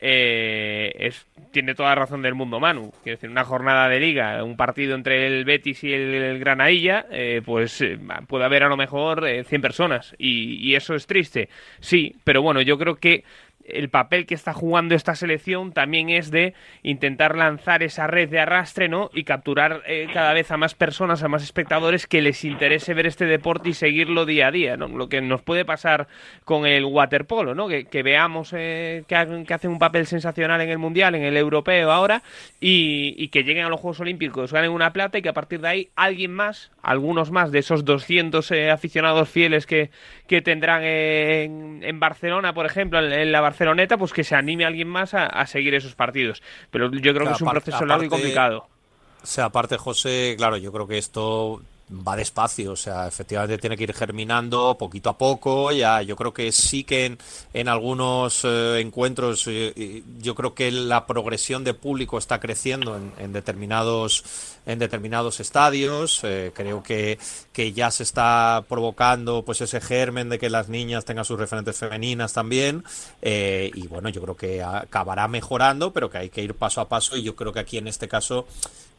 eh, 0.06 1.12
tiene 1.50 1.74
toda 1.74 1.90
la 1.90 1.94
razón 1.94 2.20
del 2.20 2.34
mundo 2.34 2.60
Manu. 2.60 2.92
Quiero 3.02 3.16
decir, 3.16 3.30
una 3.30 3.44
jornada 3.44 3.63
de 3.64 4.00
liga, 4.00 4.44
un 4.44 4.56
partido 4.56 4.94
entre 4.94 5.26
el 5.26 5.44
Betis 5.44 5.82
y 5.84 5.92
el, 5.92 6.38
Granadilla, 6.38 7.06
eh, 7.10 7.42
pues 7.44 7.80
eh, 7.80 7.98
puede 8.28 8.44
haber 8.44 8.62
a 8.62 8.68
lo 8.68 8.76
mejor 8.76 9.26
100 9.44 9.62
personas. 9.62 10.14
Y, 10.18 10.56
y, 10.56 10.74
eso 10.74 10.94
es 10.94 11.06
triste, 11.06 11.48
sí, 11.80 12.14
pero 12.24 12.42
bueno, 12.42 12.60
yo 12.60 12.78
creo 12.78 12.96
que 12.96 13.24
el 13.66 13.88
papel 13.88 14.26
que 14.26 14.34
está 14.34 14.52
jugando 14.52 14.94
esta 14.94 15.14
selección 15.14 15.72
también 15.72 16.10
es 16.10 16.30
de 16.30 16.54
intentar 16.82 17.36
lanzar 17.36 17.82
esa 17.82 18.06
red 18.06 18.28
de 18.28 18.40
arrastre, 18.40 18.88
¿no? 18.88 19.10
Y 19.14 19.24
capturar 19.24 19.82
eh, 19.86 20.08
cada 20.12 20.32
vez 20.32 20.50
a 20.50 20.56
más 20.56 20.74
personas, 20.74 21.22
a 21.22 21.28
más 21.28 21.42
espectadores 21.42 22.06
que 22.06 22.22
les 22.22 22.44
interese 22.44 22.94
ver 22.94 23.06
este 23.06 23.24
deporte 23.24 23.70
y 23.70 23.74
seguirlo 23.74 24.26
día 24.26 24.48
a 24.48 24.50
día, 24.50 24.76
¿no? 24.76 24.88
Lo 24.88 25.08
que 25.08 25.20
nos 25.20 25.42
puede 25.42 25.64
pasar 25.64 26.08
con 26.44 26.66
el 26.66 26.84
waterpolo, 26.84 27.54
¿no? 27.54 27.68
Que, 27.68 28.02
veamos 28.02 28.52
eh, 28.52 29.04
que, 29.08 29.16
hacen 29.16 29.70
un 29.70 29.78
papel 29.78 30.06
sensacional 30.06 30.60
en 30.60 30.68
el 30.68 30.78
mundial, 30.78 31.14
en 31.14 31.22
el 31.22 31.36
europeo 31.36 31.90
ahora, 31.90 32.22
y, 32.60 33.28
que 33.28 33.42
lleguen 33.42 33.64
a 33.64 33.68
los 33.68 33.80
Juegos 33.80 34.00
Olímpicos, 34.00 34.52
ganen 34.52 34.70
una 34.70 34.92
plata 34.92 35.18
y 35.18 35.22
que 35.22 35.28
a 35.30 35.32
partir 35.32 35.60
de 35.60 35.68
ahí 35.68 35.88
alguien 35.96 36.32
más, 36.32 36.70
algunos 36.82 37.30
más 37.30 37.50
de 37.50 37.60
esos 37.60 37.84
200 37.84 38.50
eh, 38.50 38.70
aficionados 38.70 39.28
fieles 39.28 39.66
que, 39.66 39.90
tendrán 40.42 40.82
en, 40.82 41.80
en 41.82 42.00
Barcelona, 42.00 42.52
por 42.52 42.66
ejemplo, 42.66 42.98
en, 42.98 43.32
la 43.32 43.40
Barceloneta, 43.54 43.96
pues 43.96 44.12
que 44.12 44.24
se 44.24 44.34
anime 44.34 44.64
a 44.64 44.68
alguien 44.68 44.88
más 44.88 45.14
a, 45.14 45.46
seguir 45.46 45.74
esos 45.74 45.94
partidos. 45.94 46.42
Pero 46.70 46.90
yo 46.90 47.14
creo 47.14 47.26
que 47.26 47.34
es 47.34 47.40
un 47.40 47.50
proceso 47.50 47.84
largo 47.86 48.04
y 48.04 48.08
complicado. 48.08 48.66
O 49.22 49.26
sea, 49.26 49.46
aparte, 49.46 49.78
José, 49.78 50.34
claro, 50.36 50.56
yo 50.56 50.72
creo 50.72 50.86
que 50.86 50.98
esto 50.98 51.62
va 51.90 52.16
despacio, 52.16 52.72
o 52.72 52.76
sea, 52.76 53.06
efectivamente 53.06 53.58
tiene 53.58 53.76
que 53.76 53.84
ir 53.84 53.92
germinando 53.92 54.76
poquito 54.76 55.10
a 55.10 55.18
poco. 55.18 55.70
Ya, 55.72 56.02
yo 56.02 56.16
creo 56.16 56.34
que 56.34 56.50
sí 56.52 56.84
que 56.84 57.06
en, 57.06 57.18
en 57.52 57.68
algunos 57.68 58.44
eh, 58.44 58.80
encuentros, 58.80 59.46
eh, 59.46 60.02
yo 60.18 60.34
creo 60.34 60.54
que 60.54 60.70
la 60.70 61.06
progresión 61.06 61.64
de 61.64 61.74
público 61.74 62.18
está 62.18 62.40
creciendo 62.40 62.96
en, 62.96 63.12
en 63.18 63.32
determinados 63.32 64.24
en 64.66 64.78
determinados 64.78 65.40
estadios. 65.40 66.20
Eh, 66.24 66.52
creo 66.54 66.82
que, 66.82 67.18
que 67.52 67.72
ya 67.72 67.90
se 67.90 68.02
está 68.02 68.64
provocando 68.68 69.42
pues 69.44 69.60
ese 69.60 69.80
germen 69.80 70.28
de 70.28 70.38
que 70.38 70.50
las 70.50 70.68
niñas 70.68 71.04
tengan 71.04 71.24
sus 71.24 71.38
referentes 71.38 71.76
femeninas 71.76 72.32
también. 72.32 72.84
y 73.22 73.86
bueno, 73.88 74.08
yo 74.08 74.20
creo 74.22 74.36
que 74.36 74.62
acabará 74.62 75.28
mejorando, 75.28 75.92
pero 75.92 76.10
que 76.10 76.18
hay 76.18 76.30
que 76.30 76.42
ir 76.42 76.54
paso 76.54 76.80
a 76.80 76.88
paso. 76.88 77.16
Y 77.16 77.22
yo 77.22 77.34
creo 77.34 77.52
que 77.52 77.60
aquí 77.60 77.78
en 77.78 77.88
este 77.88 78.08
caso 78.08 78.46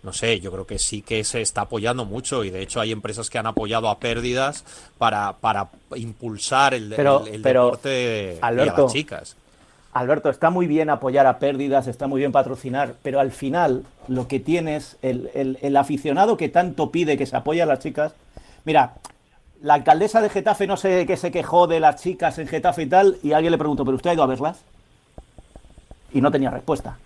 no 0.05 0.13
sé, 0.13 0.39
yo 0.39 0.51
creo 0.51 0.67
que 0.67 0.77
sí 0.77 1.01
que 1.01 1.23
se 1.23 1.41
está 1.41 1.61
apoyando 1.61 2.05
mucho 2.05 2.43
y 2.43 2.51
de 2.51 2.61
hecho 2.61 2.79
hay 2.79 2.91
empresas 2.91 3.29
que 3.29 3.39
han 3.39 3.47
apoyado 3.47 3.89
a 3.89 3.99
pérdidas 3.99 4.63
para, 4.99 5.33
para 5.33 5.69
impulsar 5.95 6.75
el, 6.75 6.91
deporte 6.91 7.89
de 7.89 8.39
las 8.39 8.93
chicas. 8.93 9.35
Alberto, 9.95 10.29
está 10.29 10.49
muy 10.49 10.67
bien 10.67 10.89
apoyar 10.89 11.25
a 11.25 11.39
pérdidas, 11.39 11.87
está 11.87 12.07
muy 12.07 12.19
bien 12.19 12.33
patrocinar, 12.33 12.95
pero 13.01 13.21
al 13.21 13.31
final 13.31 13.85
lo 14.09 14.27
que 14.27 14.41
tienes, 14.41 14.97
el, 15.01 15.29
el, 15.33 15.77
aficionado 15.77 16.35
que 16.35 16.49
tanto 16.49 16.91
pide 16.91 17.17
que 17.17 17.25
se 17.25 17.37
apoye 17.37 17.61
a 17.61 17.65
las 17.65 17.79
chicas, 17.79 18.13
mira, 18.65 18.95
la 19.61 19.75
alcaldesa 19.75 20.21
de 20.21 20.27
Getafe 20.27 20.67
no 20.67 20.75
sé 20.75 21.05
qué 21.05 21.15
se 21.15 21.31
quejó 21.31 21.67
de 21.67 21.79
las 21.79 22.03
chicas 22.03 22.37
en 22.39 22.47
Getafe 22.49 22.83
y 22.83 22.85
tal, 22.87 23.17
y 23.23 23.31
alguien 23.31 23.51
le 23.51 23.57
preguntó, 23.57 23.85
¿pero 23.85 23.95
usted 23.95 24.09
ha 24.09 24.13
ido 24.15 24.23
a 24.23 24.27
verlas? 24.27 24.65
Y 26.11 26.19
no 26.19 26.29
tenía 26.29 26.49
respuesta. 26.49 26.97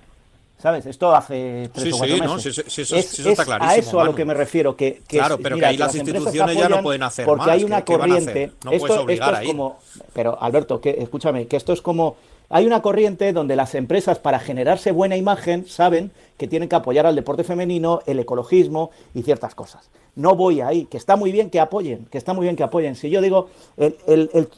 ¿Sabes? 0.61 0.85
Esto 0.85 1.15
hace 1.15 1.69
tres 1.73 1.93
o 1.93 1.97
cuatro 1.97 2.17
meses. 2.17 2.27
No, 2.29 2.39
sí, 2.39 2.81
eso, 2.81 2.95
está 2.97 3.45
clarísimo. 3.45 3.71
A 3.71 3.75
eso 3.75 3.99
a 4.01 4.03
lo 4.03 4.13
que 4.13 4.25
me 4.25 4.33
refiero. 4.33 4.75
Que, 4.75 5.01
claro, 5.07 5.37
pero 5.41 5.57
que 5.57 5.65
ahí 5.65 5.77
las, 5.77 5.95
instituciones 5.95 6.57
ya 6.57 6.67
no 6.67 6.83
pueden 6.83 7.03
hacer 7.03 7.25
porque 7.25 7.49
hay 7.49 7.63
una 7.63 7.85
corriente. 7.85 8.51
No 8.65 8.71
esto, 8.71 8.87
puedes 8.87 9.01
obligar 9.01 9.29
esto 9.35 9.41
es 9.43 9.47
como. 9.47 9.79
Pero 10.13 10.41
Alberto, 10.41 10.81
que, 10.81 10.97
escúchame, 10.99 11.47
que 11.47 11.55
esto 11.55 11.71
es 11.71 11.81
como. 11.81 12.17
Hay 12.51 12.65
una 12.65 12.81
corriente 12.81 13.31
donde 13.31 13.55
las 13.55 13.75
empresas, 13.75 14.17
para 14.17 14.39
generarse 14.39 14.91
buena 14.91 15.15
imagen, 15.15 15.67
saben 15.67 16.11
que 16.37 16.47
tienen 16.47 16.67
que 16.67 16.75
apoyar 16.75 17.05
al 17.05 17.15
deporte 17.15 17.43
femenino, 17.43 18.01
el 18.07 18.19
ecologismo 18.19 18.89
y 19.13 19.21
ciertas 19.21 19.53
cosas. 19.53 19.89
No 20.15 20.35
voy 20.35 20.59
ahí, 20.59 20.85
que 20.85 20.97
está 20.97 21.15
muy 21.15 21.31
bien 21.31 21.51
que 21.51 21.59
apoyen, 21.59 22.05
que 22.05 22.17
está 22.17 22.33
muy 22.33 22.43
bien 22.43 22.55
que 22.55 22.63
apoyen. 22.63 22.95
Si 22.95 23.09
yo 23.09 23.21
digo, 23.21 23.49
el, 23.77 23.95
el, 24.07 24.49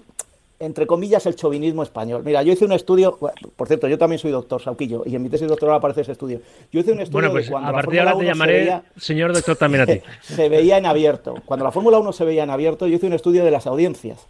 entre 0.61 0.87
comillas, 0.87 1.25
el 1.25 1.35
chauvinismo 1.35 1.83
español. 1.83 2.21
Mira, 2.23 2.43
yo 2.43 2.53
hice 2.53 2.65
un 2.65 2.71
estudio, 2.71 3.17
por 3.55 3.67
cierto, 3.67 3.87
yo 3.87 3.97
también 3.97 4.19
soy 4.19 4.31
doctor, 4.31 4.61
Sauquillo, 4.61 5.03
y 5.05 5.15
en 5.15 5.23
mi 5.23 5.29
tesis 5.29 5.47
doctoral 5.47 5.75
aparece 5.77 6.01
ese 6.01 6.11
estudio. 6.13 6.39
Yo 6.71 6.79
hice 6.79 6.91
un 6.91 6.99
estudio 7.01 7.13
bueno, 7.29 7.31
pues 7.31 7.45
de 7.45 7.51
cuando 7.51 7.69
a 7.69 7.73
partir 7.73 7.93
de 7.93 7.99
ahora 7.99 8.11
te 8.11 8.17
1 8.17 8.23
se 8.23 8.27
llamaré 8.27 8.53
veía- 8.59 8.83
señor 8.97 9.33
doctor 9.33 9.55
también 9.55 9.81
a 9.81 9.85
ti. 9.87 10.01
se 10.21 10.49
veía 10.49 10.77
en 10.77 10.85
abierto. 10.85 11.35
Cuando 11.45 11.65
la 11.65 11.71
Fórmula 11.71 11.99
1 11.99 12.13
se 12.13 12.25
veía 12.25 12.43
en 12.43 12.49
abierto, 12.49 12.87
yo 12.87 12.95
hice 12.95 13.07
un 13.07 13.13
estudio 13.13 13.43
de 13.43 13.51
las 13.51 13.67
audiencias. 13.67 14.27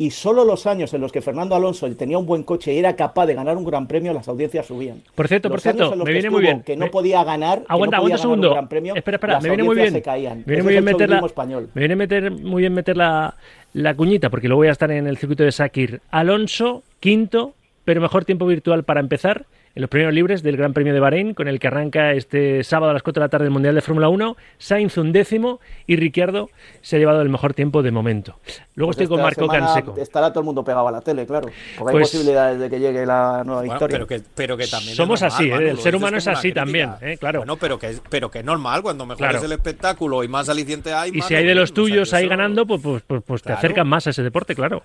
Y 0.00 0.12
solo 0.12 0.46
los 0.46 0.66
años 0.66 0.94
en 0.94 1.02
los 1.02 1.12
que 1.12 1.20
Fernando 1.20 1.54
Alonso 1.54 1.94
tenía 1.94 2.16
un 2.16 2.24
buen 2.24 2.42
coche 2.42 2.72
y 2.72 2.78
era 2.78 2.96
capaz 2.96 3.26
de 3.26 3.34
ganar 3.34 3.58
un 3.58 3.66
gran 3.66 3.86
premio, 3.86 4.14
las 4.14 4.26
audiencias 4.28 4.64
subían. 4.64 5.02
Por 5.14 5.28
cierto, 5.28 5.50
por 5.50 5.56
Los 5.56 5.62
cierto, 5.62 5.92
en 5.92 5.98
los 5.98 5.98
me 5.98 6.04
que 6.06 6.12
viene 6.14 6.30
muy 6.30 6.40
bien. 6.40 6.62
Que 6.62 6.74
no 6.74 6.90
podía 6.90 7.22
ganar. 7.22 7.58
que 7.58 7.66
Aguanta, 7.68 7.98
no 7.98 7.98
aguanta 7.98 8.00
podía 8.00 8.04
un 8.04 8.08
ganar 8.08 8.18
segundo. 8.20 8.50
gran 8.52 8.68
premio, 8.70 8.94
espera, 8.94 9.16
espera, 9.16 9.32
las 9.34 9.42
me 9.42 9.48
viene 9.50 9.62
muy 9.62 9.76
bien. 9.76 9.92
se 9.92 10.00
caían. 10.00 10.38
Me 10.38 10.44
viene 10.54 10.62
muy 10.62 10.72
bien 10.72 10.84
meter 10.84 11.10
la, 11.10 11.18
español. 11.18 11.68
me 11.74 11.80
viene 11.80 11.96
meter, 11.96 12.30
muy 12.30 12.62
bien 12.62 12.72
meter 12.72 12.96
la, 12.96 13.34
la 13.74 13.94
cuñita, 13.94 14.30
porque 14.30 14.48
luego 14.48 14.60
voy 14.60 14.68
a 14.68 14.72
estar 14.72 14.90
en 14.90 15.06
el 15.06 15.18
circuito 15.18 15.44
de 15.44 15.52
Sakir. 15.52 16.00
Alonso, 16.10 16.82
quinto, 16.98 17.52
pero 17.84 18.00
mejor 18.00 18.24
tiempo 18.24 18.46
virtual 18.46 18.84
para 18.84 19.00
empezar. 19.00 19.44
En 19.72 19.82
los 19.82 19.88
primeros 19.88 20.12
libres 20.12 20.42
del 20.42 20.56
Gran 20.56 20.72
Premio 20.72 20.92
de 20.92 20.98
Bahrein, 20.98 21.32
con 21.32 21.46
el 21.46 21.60
que 21.60 21.68
arranca 21.68 22.12
este 22.12 22.64
sábado 22.64 22.90
a 22.90 22.92
las 22.92 23.04
4 23.04 23.20
de 23.20 23.24
la 23.24 23.28
tarde 23.28 23.44
el 23.44 23.52
Mundial 23.52 23.72
de 23.76 23.80
Fórmula 23.80 24.08
1, 24.08 24.36
Sainz 24.58 24.96
un 24.98 25.12
décimo 25.12 25.60
y 25.86 25.94
Ricciardo 25.94 26.50
se 26.82 26.96
ha 26.96 26.98
llevado 26.98 27.22
el 27.22 27.28
mejor 27.28 27.54
tiempo 27.54 27.80
de 27.80 27.92
momento. 27.92 28.40
Luego 28.74 28.88
Pues 28.88 28.96
estoy 28.96 29.06
con 29.06 29.22
Marco 29.22 29.46
Canseco. 29.46 29.94
Estará 29.96 30.30
todo 30.30 30.40
el 30.40 30.46
mundo 30.46 30.64
pegado 30.64 30.88
a 30.88 30.90
la 30.90 31.00
tele, 31.00 31.24
claro. 31.24 31.48
Porque 31.78 31.92
Pues- 31.92 31.94
hay 31.94 32.00
posibilidades 32.18 32.58
de 32.58 32.68
que 32.68 32.80
llegue 32.80 33.06
la 33.06 33.44
nueva 33.44 33.60
Bueno, 33.60 33.72
victoria. 33.74 33.94
pero 33.94 34.06
que, 34.08 34.20
pero 34.34 34.56
que 34.56 34.66
también 34.66 34.96
Somos 34.96 35.20
normal, 35.22 35.36
así, 35.36 35.46
¿eh? 35.46 35.50
Manu, 35.54 35.66
El 35.68 35.78
ser 35.78 35.94
humano 35.96 36.16
es 36.16 36.26
así 36.26 36.40
crítica. 36.40 36.60
también, 36.62 36.90
¿eh? 37.00 37.16
Claro. 37.18 37.38
Bueno, 37.40 37.56
pero 37.56 37.78
que, 37.78 37.94
pero 38.10 38.28
que 38.28 38.40
es 38.40 38.44
normal, 38.44 38.82
cuando 38.82 39.06
mejor 39.06 39.18
Claro. 39.18 39.38
es 39.38 39.44
el 39.44 39.52
espectáculo 39.52 40.24
y 40.24 40.28
más 40.28 40.48
aliciente 40.48 40.92
hay, 40.92 41.12
Y 41.14 41.20
si 41.22 41.36
hay 41.36 41.44
de 41.46 41.54
lo 41.54 41.60
los 41.60 41.70
o 41.70 41.74
sea, 41.74 41.82
tuyos 41.84 42.12
ahí 42.12 42.24
eso- 42.24 42.30
ganando, 42.30 42.66
pues, 42.66 42.80
pues, 42.82 43.02
pues, 43.06 43.22
pues 43.24 43.42
te 43.42 43.52
acercan 43.52 43.86
más 43.86 44.04
a 44.08 44.10
ese 44.10 44.24
deporte, 44.24 44.56
claro. 44.56 44.82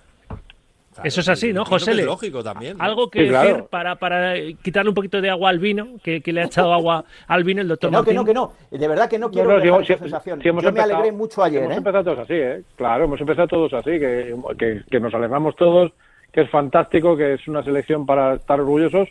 Claro, 0.96 1.06
Eso 1.08 1.20
es 1.20 1.28
así, 1.28 1.52
¿no, 1.52 1.64
José? 1.64 1.92
Es 1.92 2.04
lógico 2.04 2.42
también. 2.42 2.76
¿no? 2.76 2.82
Algo 2.84 3.08
que 3.08 3.20
Sí, 3.20 3.28
decir 3.28 3.64
para, 3.70 3.94
para 3.96 4.34
quitarle 4.62 4.88
un 4.88 4.94
poquito 4.94 5.20
de 5.20 5.30
agua 5.30 5.50
al 5.50 5.58
vino, 5.60 5.86
que, 6.02 6.20
que 6.20 6.32
le 6.32 6.40
ha 6.42 6.44
echado 6.46 6.72
agua 6.72 7.04
al 7.28 7.44
vino 7.44 7.60
el 7.62 7.68
doctor 7.68 7.90
Que 7.90 7.96
no, 7.96 8.04
que 8.04 8.14
no, 8.14 8.24
que 8.24 8.34
no. 8.34 8.52
De 8.70 8.88
verdad 8.88 9.08
que 9.08 9.18
no 9.18 9.30
quiero 9.30 9.58
no, 9.58 9.80
si- 9.84 9.94
sensación. 9.94 10.40
si 10.40 10.46
Yo 10.46 10.54
me 10.72 10.80
alegré 10.80 11.12
mucho 11.12 11.42
ayer, 11.44 11.62
Hemos 11.62 11.74
¿eh? 11.74 11.78
empezado 11.78 12.02
todos 12.04 12.18
así, 12.18 12.34
¿eh? 12.34 12.62
Claro, 12.76 13.04
hemos 13.04 13.20
empezado 13.20 13.46
todos 13.46 13.72
así, 13.74 13.90
que, 13.92 14.34
que, 14.58 14.82
que 14.90 15.00
nos 15.00 15.14
alegramos 15.14 15.54
todos, 15.54 15.92
que 16.32 16.40
es 16.42 16.50
fantástico, 16.50 17.16
que 17.16 17.34
es 17.34 17.46
una 17.46 17.62
selección 17.62 18.04
para 18.04 18.34
estar 18.34 18.60
orgullosos, 18.60 19.08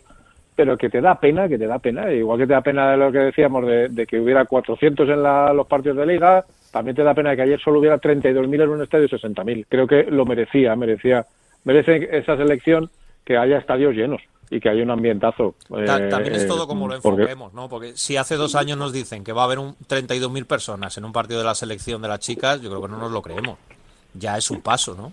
pero 0.55 0.77
que 0.77 0.89
te 0.89 1.01
da 1.01 1.19
pena, 1.19 1.49
que 1.49 1.57
te 1.57 1.67
da 1.67 1.79
pena, 1.79 2.11
igual 2.13 2.37
que 2.39 2.47
te 2.47 2.53
da 2.53 2.61
pena 2.61 2.91
de 2.91 2.97
lo 2.97 3.11
que 3.11 3.17
decíamos 3.19 3.65
de, 3.67 3.89
de 3.89 4.05
que 4.07 4.19
hubiera 4.19 4.45
400 4.45 5.09
en 5.09 5.21
la- 5.23 5.51
los 5.53 5.67
partidos 5.67 5.97
de 5.97 6.05
liga, 6.05 6.45
también 6.71 6.95
te 6.95 7.03
da 7.03 7.13
pena 7.13 7.35
que 7.35 7.41
ayer 7.41 7.59
solo 7.59 7.79
hubiera 7.79 7.97
32.000 7.97 8.61
en 8.63 8.69
un 8.69 8.81
estadio 8.83 9.05
y 9.05 9.09
60.000. 9.09 9.65
Creo 9.67 9.87
que 9.87 10.03
lo 10.03 10.25
merecía, 10.25 10.75
merecía, 10.75 11.25
merece 11.65 12.07
esa 12.17 12.37
selección 12.37 12.89
que 13.25 13.37
haya 13.37 13.57
estadios 13.57 13.93
llenos 13.93 14.21
y 14.49 14.59
que 14.59 14.69
haya 14.69 14.83
un 14.83 14.91
ambientazo. 14.91 15.55
Ta- 15.85 15.97
eh, 16.05 16.09
También 16.09 16.35
es 16.35 16.43
eh, 16.43 16.47
todo 16.47 16.67
como 16.67 16.87
lo 16.87 17.01
porque- 17.01 17.23
enfoquemos, 17.23 17.53
¿no? 17.53 17.67
Porque 17.67 17.93
si 17.97 18.15
hace 18.15 18.35
dos 18.35 18.55
años 18.55 18.77
nos 18.77 18.93
dicen 18.93 19.23
que 19.23 19.33
va 19.33 19.41
a 19.41 19.45
haber 19.45 19.59
un 19.59 19.75
32.000 19.87 20.45
personas 20.45 20.97
en 20.97 21.03
un 21.05 21.11
partido 21.11 21.39
de 21.39 21.45
la 21.45 21.55
selección 21.55 22.01
de 22.01 22.07
las 22.07 22.19
chicas, 22.19 22.61
yo 22.61 22.69
creo 22.69 22.81
que 22.83 22.87
no 22.87 22.97
nos 22.97 23.11
lo 23.11 23.21
creemos. 23.21 23.57
Ya 24.13 24.37
es 24.37 24.49
un 24.51 24.61
paso, 24.61 24.95
¿no? 24.95 25.11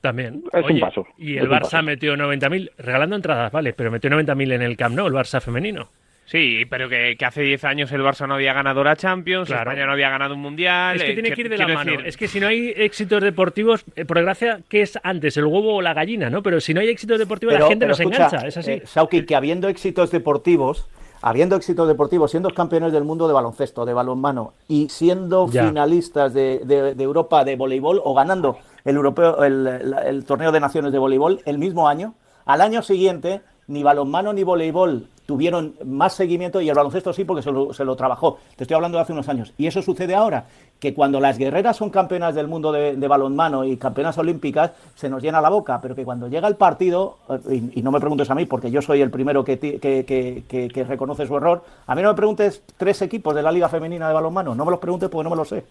También. 0.00 0.44
Es 0.52 0.64
un 0.68 0.78
paso, 0.80 1.06
Y 1.16 1.36
el 1.38 1.48
Barça 1.48 1.62
paso. 1.62 1.82
metió 1.82 2.16
90.000, 2.16 2.70
regalando 2.78 3.16
entradas, 3.16 3.50
vale, 3.50 3.72
pero 3.72 3.90
metió 3.90 4.10
90.000 4.10 4.52
en 4.52 4.62
el 4.62 4.76
Camp 4.76 4.94
Nou, 4.94 5.06
el 5.06 5.14
Barça 5.14 5.40
femenino. 5.40 5.88
Sí, 6.26 6.64
pero 6.68 6.88
que, 6.88 7.16
que 7.16 7.24
hace 7.24 7.42
10 7.42 7.62
años 7.64 7.92
el 7.92 8.02
Barça 8.02 8.26
no 8.26 8.34
había 8.34 8.52
ganado 8.52 8.82
la 8.82 8.96
Champions, 8.96 9.46
Claro. 9.46 9.70
España 9.70 9.86
no 9.86 9.92
había 9.92 10.10
ganado 10.10 10.34
un 10.34 10.40
Mundial. 10.42 10.96
Es 10.96 11.04
que 11.04 11.10
eh, 11.12 11.14
tiene 11.14 11.30
que 11.32 11.40
ir 11.42 11.48
de 11.48 11.56
la 11.56 11.68
mano. 11.68 11.90
decir, 11.92 12.06
Es 12.06 12.16
que 12.16 12.26
si 12.26 12.40
no 12.40 12.48
hay 12.48 12.72
éxitos 12.76 13.22
deportivos, 13.22 13.84
eh, 13.94 14.04
por 14.04 14.16
desgracia, 14.16 14.60
¿qué 14.68 14.82
es 14.82 14.98
antes, 15.04 15.36
el 15.36 15.44
huevo 15.44 15.76
o 15.76 15.82
la 15.82 15.94
gallina, 15.94 16.28
no? 16.28 16.42
Pero 16.42 16.60
si 16.60 16.74
no 16.74 16.80
hay 16.80 16.88
éxitos 16.88 17.18
deportivos, 17.20 17.54
la 17.54 17.66
gente 17.68 17.86
nos 17.86 18.00
escucha, 18.00 18.26
engancha, 18.26 18.46
es 18.48 18.56
así. 18.56 18.70
eh, 18.72 18.82
Sauki, 18.86 19.24
que 19.24 19.36
habiendo 19.36 19.68
éxitos 19.68 20.10
deportivos, 20.10 20.86
habiendo 21.22 21.54
éxitos 21.54 21.86
deportivos, 21.86 22.32
siendo 22.32 22.50
campeones 22.50 22.92
del 22.92 23.04
mundo 23.04 23.28
de 23.28 23.34
baloncesto, 23.34 23.84
de 23.86 23.94
balonmano 23.94 24.52
y 24.68 24.88
siendo 24.88 25.48
Ya. 25.48 25.68
finalistas 25.68 26.34
de, 26.34 26.60
de- 26.64 26.94
de 26.96 27.04
Europa 27.04 27.44
de 27.44 27.54
voleibol 27.54 28.00
o 28.04 28.14
ganando 28.14 28.58
el 28.84 28.96
europeo 28.96 29.42
el 29.44 30.24
torneo 30.26 30.50
de 30.52 30.60
naciones 30.60 30.92
de 30.92 30.98
voleibol 30.98 31.40
el 31.46 31.58
mismo 31.58 31.88
año, 31.88 32.14
al 32.44 32.60
año 32.60 32.82
siguiente 32.82 33.40
ni 33.68 33.82
balonmano 33.82 34.32
ni 34.32 34.42
voleibol 34.44 35.06
tuvieron 35.26 35.74
más 35.84 36.14
seguimiento 36.14 36.60
y 36.60 36.68
el 36.68 36.74
baloncesto 36.74 37.12
sí 37.12 37.24
porque 37.24 37.42
se 37.42 37.50
lo, 37.50 37.72
se 37.74 37.84
lo 37.84 37.96
trabajó. 37.96 38.38
Te 38.56 38.64
estoy 38.64 38.76
hablando 38.76 38.96
de 38.98 39.02
hace 39.02 39.12
unos 39.12 39.28
años. 39.28 39.52
Y 39.58 39.66
eso 39.66 39.82
sucede 39.82 40.14
ahora, 40.14 40.46
que 40.78 40.94
cuando 40.94 41.20
las 41.20 41.36
guerreras 41.38 41.76
son 41.76 41.90
campeonas 41.90 42.34
del 42.34 42.48
mundo 42.48 42.70
de, 42.70 42.94
balonmano 43.08 43.64
y 43.64 43.76
campeonas 43.76 44.16
olímpicas, 44.18 44.72
se 44.94 45.08
nos 45.08 45.22
llena 45.22 45.40
la 45.40 45.48
boca, 45.50 45.80
pero 45.80 45.94
que 45.94 46.04
cuando 46.04 46.28
llega 46.28 46.46
el 46.48 46.56
partido, 46.56 47.16
y, 47.50 47.82
no 47.82 47.90
me 47.90 47.98
preguntes 48.00 48.30
a 48.30 48.34
mí, 48.34 48.46
porque 48.46 48.70
yo 48.70 48.80
soy 48.80 49.00
el 49.00 49.10
primero 49.10 49.44
que, 49.44 49.58
que- 49.58 49.80
que- 49.80 50.68
que 50.68 50.84
reconoce 50.84 51.26
su 51.26 51.36
error, 51.36 51.64
a 51.86 51.94
mí 51.94 52.02
no 52.02 52.08
me 52.10 52.14
preguntes 52.14 52.62
tres 52.76 53.02
equipos 53.02 53.34
de 53.34 53.42
la 53.42 53.50
Liga 53.52 53.68
Femenina 53.68 54.06
de 54.08 54.14
Balonmano, 54.14 54.54
no 54.54 54.64
me 54.64 54.70
los 54.70 54.80
preguntes 54.80 55.08
porque 55.08 55.24
no 55.24 55.30
me 55.30 55.36
lo 55.36 55.44
sé. 55.44 55.64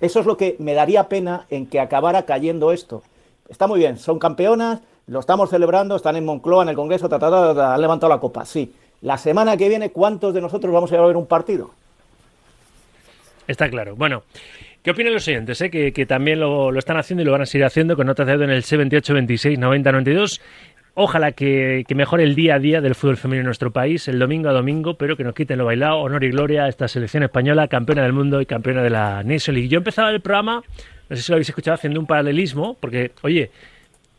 Eso 0.00 0.20
es 0.20 0.26
lo 0.26 0.36
que 0.36 0.56
me 0.60 0.74
daría 0.74 1.08
pena 1.08 1.46
en 1.50 1.66
que 1.66 1.80
acabara 1.80 2.22
cayendo 2.24 2.72
esto. 2.72 3.02
Está 3.48 3.66
muy 3.66 3.78
bien, 3.80 3.98
son 3.98 4.18
campeonas, 4.18 4.80
lo 5.08 5.20
estamos 5.20 5.50
celebrando, 5.50 5.96
están 5.96 6.16
en 6.16 6.24
Moncloa, 6.24 6.62
en 6.62 6.68
el 6.70 6.76
Congreso, 6.76 7.08
ta, 7.08 7.16
han 7.74 7.80
levantado 7.80 8.12
la 8.12 8.20
copa, 8.20 8.44
sí. 8.44 8.72
La 9.02 9.16
semana 9.16 9.56
que 9.56 9.68
viene, 9.68 9.90
¿cuántos 9.90 10.34
de 10.34 10.40
nosotros 10.40 10.72
vamos 10.72 10.92
a 10.92 11.00
ver 11.00 11.16
un 11.16 11.26
partido? 11.26 11.70
Está 13.46 13.70
claro. 13.70 13.96
Bueno, 13.96 14.24
¿qué 14.82 14.90
opinan 14.90 15.14
los 15.14 15.26
oyentes? 15.26 15.60
eh? 15.62 15.70
Que, 15.70 15.92
que 15.92 16.04
también 16.04 16.40
lo, 16.40 16.70
lo 16.70 16.78
están 16.78 16.98
haciendo 16.98 17.22
y 17.22 17.24
lo 17.24 17.32
van 17.32 17.42
a 17.42 17.46
seguir 17.46 17.64
haciendo 17.64 17.96
con 17.96 18.06
notas 18.06 18.26
de 18.26 18.34
en 18.34 18.50
el 18.50 18.62
C28 18.62 19.14
26 19.14 19.58
90 19.58 19.92
92. 19.92 20.40
Ojalá 20.94 21.30
que, 21.32 21.84
que 21.86 21.94
mejore 21.94 22.24
el 22.24 22.34
día 22.34 22.56
a 22.56 22.58
día 22.58 22.80
del 22.80 22.96
fútbol 22.96 23.16
femenino 23.16 23.42
en 23.42 23.46
nuestro 23.46 23.70
país, 23.70 24.08
el 24.08 24.18
domingo 24.18 24.48
a 24.48 24.52
domingo, 24.52 24.94
pero 24.94 25.16
que 25.16 25.22
nos 25.22 25.32
quiten 25.32 25.56
lo 25.56 25.64
bailado, 25.64 25.98
honor 25.98 26.24
y 26.24 26.30
gloria 26.30 26.64
a 26.64 26.68
esta 26.68 26.88
selección 26.88 27.22
española, 27.22 27.68
campeona 27.68 28.02
del 28.02 28.12
mundo 28.12 28.40
y 28.40 28.46
campeona 28.46 28.82
de 28.82 28.90
la 28.90 29.22
Nation 29.22 29.54
League. 29.54 29.68
Yo 29.68 29.78
empezaba 29.78 30.10
el 30.10 30.20
programa, 30.20 30.64
no 31.08 31.16
sé 31.16 31.22
si 31.22 31.30
lo 31.30 31.36
habéis 31.36 31.48
escuchado, 31.48 31.76
haciendo 31.76 32.00
un 32.00 32.06
paralelismo, 32.06 32.76
porque, 32.80 33.12
oye, 33.22 33.52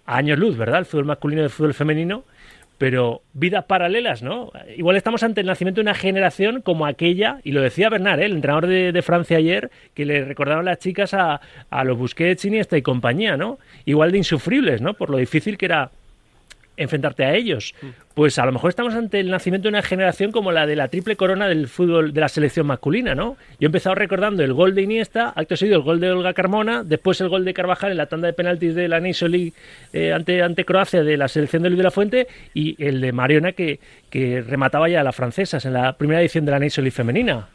años 0.10 0.40
luz, 0.40 0.58
¿verdad? 0.58 0.80
El 0.80 0.86
fútbol 0.86 1.06
masculino 1.06 1.42
y 1.42 1.46
el 1.46 1.50
fútbol 1.50 1.74
femenino, 1.74 2.24
pero 2.78 3.22
vidas 3.34 3.66
paralelas, 3.66 4.24
¿no? 4.24 4.52
Igual 4.76 4.96
estamos 4.96 5.22
ante 5.24 5.42
el 5.42 5.48
nacimiento 5.48 5.80
de 5.80 5.84
una 5.84 5.94
generación 5.94 6.62
como 6.62 6.86
aquella, 6.86 7.40
y 7.44 7.52
lo 7.52 7.62
decía 7.62 7.90
Bernard, 7.90 8.22
¿eh? 8.22 8.26
el 8.26 8.34
entrenador 8.34 8.68
de, 8.68 8.92
de 8.92 9.02
Francia 9.02 9.38
ayer, 9.38 9.70
que 9.94 10.06
le 10.06 10.24
recordaron 10.24 10.66
las 10.66 10.80
chicas 10.80 11.14
a, 11.14 11.42
a 11.70 11.84
los 11.84 11.98
Busquets, 11.98 12.46
Iniesta 12.46 12.78
y 12.78 12.82
compañía, 12.82 13.38
¿no? 13.38 13.60
Igual 13.86 14.12
de 14.12 14.20
insufribles, 14.20 14.82
¿no? 14.82 14.94
Por 14.94 15.10
lo 15.10 15.18
difícil 15.18 15.58
que 15.58 15.66
era 15.66 15.92
enfrentarte 16.80 17.26
a 17.26 17.36
ellos. 17.36 17.76
Pues 18.14 18.40
a 18.40 18.46
lo 18.46 18.52
mejor 18.52 18.70
estamos 18.70 18.96
ante 18.96 19.20
el 19.20 19.30
nacimiento 19.30 19.68
de 19.68 19.70
una 19.70 19.82
generación 19.82 20.32
como 20.32 20.52
la 20.52 20.66
de 20.66 20.76
la 20.76 20.88
triple 20.88 21.16
corona 21.16 21.48
del 21.48 21.68
fútbol 21.68 22.14
de 22.14 22.22
la 22.22 22.30
selección 22.30 22.66
masculina, 22.66 23.16
¿no? 23.16 23.38
Yo 23.60 23.66
he 23.66 23.68
empezado 23.68 23.96
recordando 23.96 24.44
el 24.44 24.54
gol 24.54 24.74
de 24.76 24.82
Iniesta, 24.82 25.32
acto 25.36 25.56
seguido 25.56 25.78
el 25.78 25.84
gol 25.84 26.00
de 26.00 26.12
Olga 26.12 26.34
Carmona, 26.34 26.84
después 26.84 27.22
el 27.22 27.30
gol 27.30 27.46
de 27.46 27.54
Carvajal 27.54 27.92
en 27.92 27.98
la 27.98 28.08
tanda 28.08 28.28
de 28.28 28.34
penaltis 28.34 28.76
de 28.76 28.88
la 28.88 29.00
Nation 29.00 29.32
League 29.32 29.54
eh, 29.94 30.14
ante, 30.14 30.42
ante 30.42 30.66
Croacia 30.66 31.04
de 31.04 31.18
la 31.18 31.28
selección 31.28 31.64
de 31.64 31.70
Luis 31.70 31.78
de 31.78 31.84
la 31.84 31.92
Fuente 31.92 32.28
y 32.54 32.82
el 32.84 33.02
de 33.02 33.12
Mariona 33.12 33.52
que, 33.52 33.80
que 34.10 34.42
remataba 34.42 34.90
ya 34.90 35.02
a 35.02 35.04
las 35.04 35.16
francesas 35.16 35.66
en 35.66 35.74
la 35.74 35.94
primera 35.94 36.22
edición 36.22 36.46
de 36.46 36.52
la 36.52 36.60
Nation 36.60 36.84
League 36.84 36.96
femenina. 36.96 37.48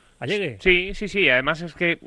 Sí, 0.61 0.95
sí, 0.95 1.09
sí. 1.09 1.29
Además 1.29 1.63
es 1.63 1.75
que 1.75 1.99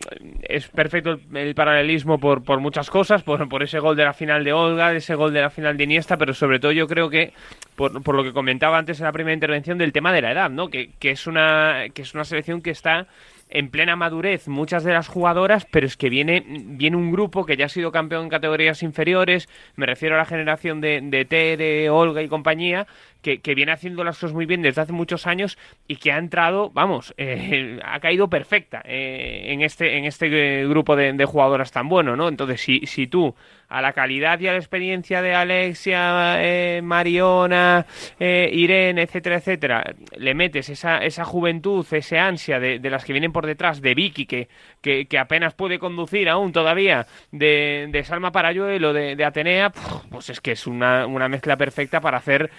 es 0.42 0.68
perfecto 0.68 1.12
el, 1.12 1.38
el 1.38 1.56
paralelismo 1.56 2.20
por, 2.20 2.44
por 2.44 2.60
muchas 2.60 2.90
cosas, 2.90 3.24
por, 3.24 3.48
por 3.50 3.64
ese 3.64 3.80
gol 3.80 3.96
de 3.96 4.04
la 4.04 4.14
final 4.14 4.44
de 4.44 4.54
Olga, 4.54 4.94
ese 4.94 5.16
gol 5.16 5.34
de 5.34 5.42
la 5.42 5.50
final 5.50 5.78
de 5.78 5.84
Iniesta, 5.84 6.18
pero 6.18 6.34
sobre 6.34 6.60
todo 6.60 6.72
yo 6.72 6.88
creo 6.88 7.10
que 7.10 7.34
por, 7.76 8.02
por 8.04 8.16
lo 8.16 8.24
que 8.24 8.34
comentaba 8.34 8.78
antes 8.78 9.00
en 9.00 9.06
la 9.06 9.12
primera 9.12 9.34
intervención 9.34 9.78
del 9.78 9.94
tema 9.94 10.12
de 10.14 10.22
la 10.22 10.32
edad, 10.32 10.50
¿no? 10.50 10.70
Que, 10.70 10.90
que 11.00 11.12
es 11.12 11.28
una 11.28 11.86
que 11.94 12.02
es 12.02 12.14
una 12.14 12.24
selección 12.24 12.62
que 12.62 12.72
está 12.72 13.08
en 13.50 13.70
plena 13.70 13.96
madurez 13.96 14.48
muchas 14.48 14.84
de 14.84 14.94
las 14.94 15.08
jugadoras, 15.08 15.66
pero 15.72 15.86
es 15.88 15.96
que 15.96 16.10
viene, 16.10 16.44
viene 16.48 16.98
un 16.98 17.12
grupo 17.12 17.46
que 17.46 17.56
ya 17.56 17.66
ha 17.66 17.70
sido 17.70 17.92
campeón 17.92 18.24
en 18.24 18.30
categorías 18.30 18.84
inferiores, 18.84 19.48
me 19.76 19.86
refiero 19.86 20.16
a 20.16 20.18
la 20.18 20.26
generación 20.26 20.82
de, 20.82 21.00
de 21.02 21.26
T, 21.26 21.56
de 21.56 21.90
Olga 21.90 22.22
y 22.22 22.28
compañía, 22.28 22.88
que, 23.22 23.56
viene 23.56 23.72
haciendo 23.72 24.04
las 24.04 24.18
cosas 24.18 24.34
muy 24.34 24.46
bien 24.46 24.62
desde 24.62 24.82
hace 24.82 24.94
muchos 24.94 25.28
años 25.28 25.58
y 25.88 25.98
que 25.98 26.12
ha 26.12 26.18
entrado, 26.18 26.70
vamos, 26.72 27.14
eh, 27.18 27.80
ha 27.84 28.00
caído 28.00 28.30
perfecta 28.30 28.82
eh, 28.86 29.46
en 29.48 29.62
este, 29.62 29.98
en 29.98 30.06
este 30.06 30.28
eh, 30.62 30.68
grupo 30.68 30.96
de, 30.96 31.14
de 31.14 31.26
jugadoras 31.26 31.72
tan 31.72 31.90
bueno, 31.90 32.16
¿no? 32.16 32.28
Entonces, 32.28 32.62
si, 32.62 32.86
si 32.86 33.08
tú 33.08 33.36
a 33.70 33.82
la 33.82 33.92
calidad 33.92 34.40
y 34.40 34.48
a 34.48 34.54
la 34.54 34.60
experiencia 34.60 35.22
de 35.22 35.36
Alexia, 35.36 36.40
Mariona, 36.82 37.86
Irene, 38.18 39.02
etcétera, 39.02 39.36
etcétera, 39.36 39.94
le 40.16 40.34
metes 40.34 40.70
esa, 40.70 41.00
esa 41.00 41.26
juventud, 41.26 41.86
ese 41.92 42.18
ansia 42.18 42.62
de, 42.62 42.80
las 42.90 43.04
que 43.04 43.12
vienen 43.12 43.34
por 43.34 43.46
detrás, 43.46 43.82
de 43.82 43.94
Vicky, 43.94 44.26
que, 44.26 44.48
que, 44.82 45.20
apenas 45.20 45.54
puede 45.54 45.80
conducir 45.80 46.30
aún 46.30 46.54
todavía, 46.54 47.08
de, 47.34 47.90
de 47.92 48.04
Salma 48.06 48.32
Parayuelo, 48.32 48.94
de, 48.94 49.18
de 49.18 49.26
Atenea, 49.26 49.74
pues 50.10 50.30
es 50.30 50.40
que 50.40 50.54
es 50.54 50.66
una, 50.66 51.06
una 51.06 51.28
mezcla 51.28 51.58
perfecta 51.58 52.00
para 52.00 52.20
hacer 52.20 52.50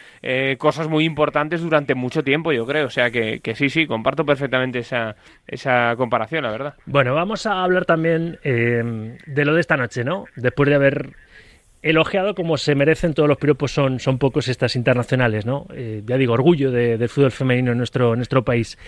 cosas 0.56 0.88
muy 0.88 1.04
importantes 1.04 1.60
durante 1.60 1.94
mucho 1.94 2.22
tiempo, 2.22 2.52
yo 2.52 2.64
creo. 2.66 2.86
O 2.86 2.90
sea 2.90 3.10
que, 3.10 3.40
que 3.40 3.54
sí, 3.54 3.68
sí, 3.68 3.86
comparto 3.86 4.24
perfectamente 4.24 4.78
esa, 4.78 5.16
esa 5.46 5.94
comparación, 5.96 6.44
la 6.44 6.50
verdad. 6.50 6.74
Bueno, 6.86 7.14
vamos 7.14 7.44
a 7.46 7.62
hablar 7.62 7.84
también 7.84 8.38
eh, 8.44 9.18
de 9.26 9.44
lo 9.44 9.54
de 9.54 9.60
esta 9.60 9.76
noche, 9.76 10.04
¿no? 10.04 10.24
Después 10.36 10.68
de 10.68 10.76
haber 10.76 11.10
elogiado 11.82 12.34
como 12.34 12.56
se 12.56 12.74
merecen 12.74 13.14
todos 13.14 13.28
los 13.28 13.38
piropos 13.38 13.72
son, 13.72 14.00
son 14.00 14.18
pocos 14.18 14.48
estas 14.48 14.76
internacionales, 14.76 15.46
¿no? 15.46 15.66
Eh, 15.72 16.02
ya 16.04 16.16
digo, 16.16 16.34
orgullo 16.34 16.70
del 16.70 17.08
fútbol 17.08 17.30
femenino 17.30 17.72
en 17.72 17.78
nuestro, 17.78 18.12
en 18.12 18.18
nuestro 18.18 18.44
país. 18.44 18.78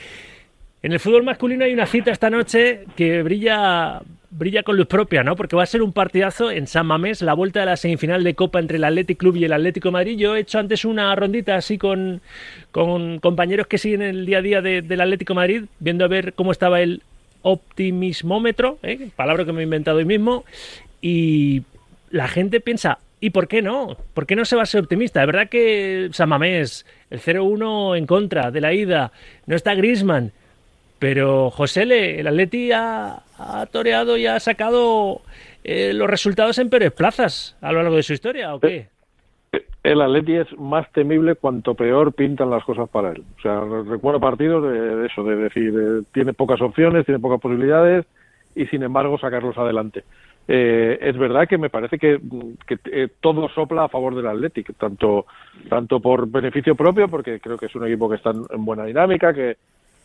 En 0.82 0.92
el 0.92 1.00
fútbol 1.00 1.24
masculino 1.24 1.64
hay 1.64 1.74
una 1.74 1.84
cita 1.84 2.10
esta 2.10 2.30
noche 2.30 2.84
que 2.96 3.22
brilla, 3.22 4.00
brilla 4.30 4.62
con 4.62 4.78
luz 4.78 4.86
propia, 4.86 5.22
¿no? 5.22 5.36
Porque 5.36 5.54
va 5.54 5.62
a 5.62 5.66
ser 5.66 5.82
un 5.82 5.92
partidazo 5.92 6.50
en 6.50 6.66
San 6.66 6.86
Mamés, 6.86 7.20
la 7.20 7.34
vuelta 7.34 7.60
de 7.60 7.66
la 7.66 7.76
semifinal 7.76 8.24
de 8.24 8.34
Copa 8.34 8.60
entre 8.60 8.78
el 8.78 8.84
Athletic 8.84 9.18
Club 9.18 9.36
y 9.36 9.44
el 9.44 9.52
Atlético 9.52 9.88
de 9.88 9.92
Madrid. 9.92 10.18
Yo 10.18 10.34
he 10.34 10.40
hecho 10.40 10.58
antes 10.58 10.86
una 10.86 11.14
rondita 11.14 11.56
así 11.56 11.76
con, 11.76 12.22
con 12.70 13.18
compañeros 13.18 13.66
que 13.66 13.76
siguen 13.76 14.00
el 14.00 14.24
día 14.24 14.38
a 14.38 14.42
día 14.42 14.62
del 14.62 15.00
Atlético 15.02 15.34
de 15.34 15.40
Madrid, 15.40 15.64
viendo 15.80 16.06
a 16.06 16.08
ver 16.08 16.32
cómo 16.32 16.50
estaba 16.50 16.80
el 16.80 17.02
optimismómetro, 17.42 18.78
¿eh? 18.82 19.10
palabra 19.16 19.44
que 19.44 19.52
me 19.52 19.60
he 19.60 19.64
inventado 19.64 19.98
hoy 19.98 20.06
mismo, 20.06 20.44
y 21.02 21.62
la 22.10 22.28
gente 22.28 22.60
piensa, 22.60 22.98
¿y 23.20 23.30
por 23.30 23.48
qué 23.48 23.60
no? 23.60 23.98
¿Por 24.14 24.26
qué 24.26 24.34
no 24.34 24.46
se 24.46 24.56
va 24.56 24.62
a 24.62 24.66
ser 24.66 24.80
optimista? 24.80 25.20
Es 25.20 25.26
verdad 25.26 25.48
que 25.50 26.08
San 26.12 26.30
Mamés, 26.30 26.86
el 27.10 27.20
0-1 27.20 27.98
en 27.98 28.06
contra 28.06 28.50
de 28.50 28.60
la 28.62 28.72
ida, 28.72 29.12
no 29.46 29.56
está 29.56 29.74
Grisman, 29.74 30.32
pero 31.00 31.50
José 31.50 32.20
el 32.20 32.26
Atleti 32.26 32.70
ha, 32.72 33.22
toreado 33.72 34.16
y 34.18 34.26
ha 34.26 34.38
sacado 34.38 35.22
eh, 35.64 35.92
los 35.94 36.08
resultados 36.08 36.58
en 36.58 36.68
peores 36.68 36.92
plazas 36.92 37.56
a 37.62 37.72
lo 37.72 37.82
largo 37.82 37.96
de 37.96 38.02
su 38.02 38.12
historia, 38.12 38.54
¿o 38.54 38.60
qué? 38.60 38.86
El 39.82 40.02
Atleti 40.02 40.36
es 40.36 40.58
más 40.58 40.92
temible 40.92 41.36
cuanto 41.36 41.74
peor 41.74 42.12
pintan 42.12 42.50
las 42.50 42.62
cosas 42.64 42.88
para 42.90 43.12
él. 43.12 43.24
O 43.38 43.40
sea, 43.40 43.60
recuerdo 43.60 44.20
partidos 44.20 44.70
de, 44.70 45.06
eso, 45.06 45.24
de 45.24 45.36
decir, 45.36 45.74
eh, 45.74 46.02
tiene 46.12 46.34
pocas 46.34 46.60
opciones, 46.60 47.06
tiene 47.06 47.18
pocas 47.18 47.40
posibilidades 47.40 48.04
y 48.54 48.66
sin 48.66 48.82
embargo 48.82 49.18
sacarlos 49.18 49.56
adelante. 49.56 50.04
Eh, 50.48 50.98
es 51.00 51.16
verdad 51.16 51.48
que 51.48 51.56
me 51.56 51.70
parece 51.70 51.98
que, 51.98 52.20
que 52.66 53.08
todo 53.20 53.48
sopla 53.48 53.84
a 53.84 53.88
favor 53.88 54.14
del 54.14 54.26
Athletic, 54.26 54.76
tanto, 54.76 55.24
tanto 55.70 55.98
por 56.00 56.28
beneficio 56.28 56.74
propio, 56.74 57.08
porque 57.08 57.40
creo 57.40 57.56
que 57.56 57.66
es 57.66 57.74
un 57.74 57.86
equipo 57.86 58.10
que 58.10 58.16
está 58.16 58.32
en 58.32 58.64
buena 58.64 58.84
dinámica, 58.84 59.32
que, 59.32 59.56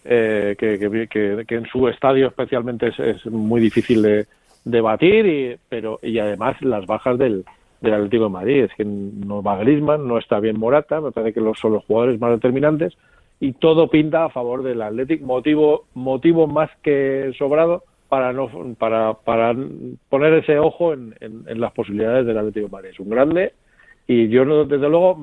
eh, 0.05 0.55
que, 0.57 1.55
en 1.55 1.65
su 1.65 1.87
estadio 1.87 2.27
especialmente 2.27 2.91
es, 2.97 3.25
muy 3.25 3.59
difícil 3.59 4.01
de, 4.01 4.81
batir, 4.81 5.25
y, 5.25 5.57
pero 5.67 5.99
y 6.01 6.19
además 6.19 6.61
las 6.61 6.85
bajas 6.85 7.17
del, 7.17 7.43
del 7.81 7.93
Atlético 7.93 8.25
de 8.25 8.29
Madrid. 8.29 8.63
Es 8.63 8.73
que 8.75 8.85
no 8.85 9.41
va 9.41 9.57
Griezmann, 9.57 10.07
no 10.07 10.17
está 10.17 10.39
bien 10.39 10.59
Morata, 10.59 11.01
me 11.01 11.11
parece 11.11 11.33
que 11.33 11.41
los, 11.41 11.59
son 11.59 11.73
los 11.73 11.85
jugadores 11.85 12.19
más 12.19 12.31
determinantes 12.31 12.97
y 13.39 13.53
todo 13.53 13.89
pinta 13.89 14.25
a 14.25 14.29
favor 14.29 14.63
del 14.63 14.81
Atlético, 14.81 15.25
motivo, 15.25 15.85
motivo 15.93 16.47
más 16.47 16.69
que 16.81 17.33
sobrado 17.37 17.83
para 18.07 18.31
no 18.31 18.49
para, 18.77 19.13
para 19.13 19.55
poner 20.09 20.33
ese 20.35 20.59
ojo 20.59 20.93
en, 20.93 21.15
en, 21.19 21.59
las 21.59 21.73
posibilidades 21.73 22.25
del 22.25 22.37
Atlético 22.37 22.67
de 22.67 22.71
Madrid. 22.71 22.89
Es 22.91 22.99
un 22.99 23.09
grande 23.09 23.53
y 24.07 24.29
yo 24.29 24.65
desde 24.65 24.87
luego 24.87 25.19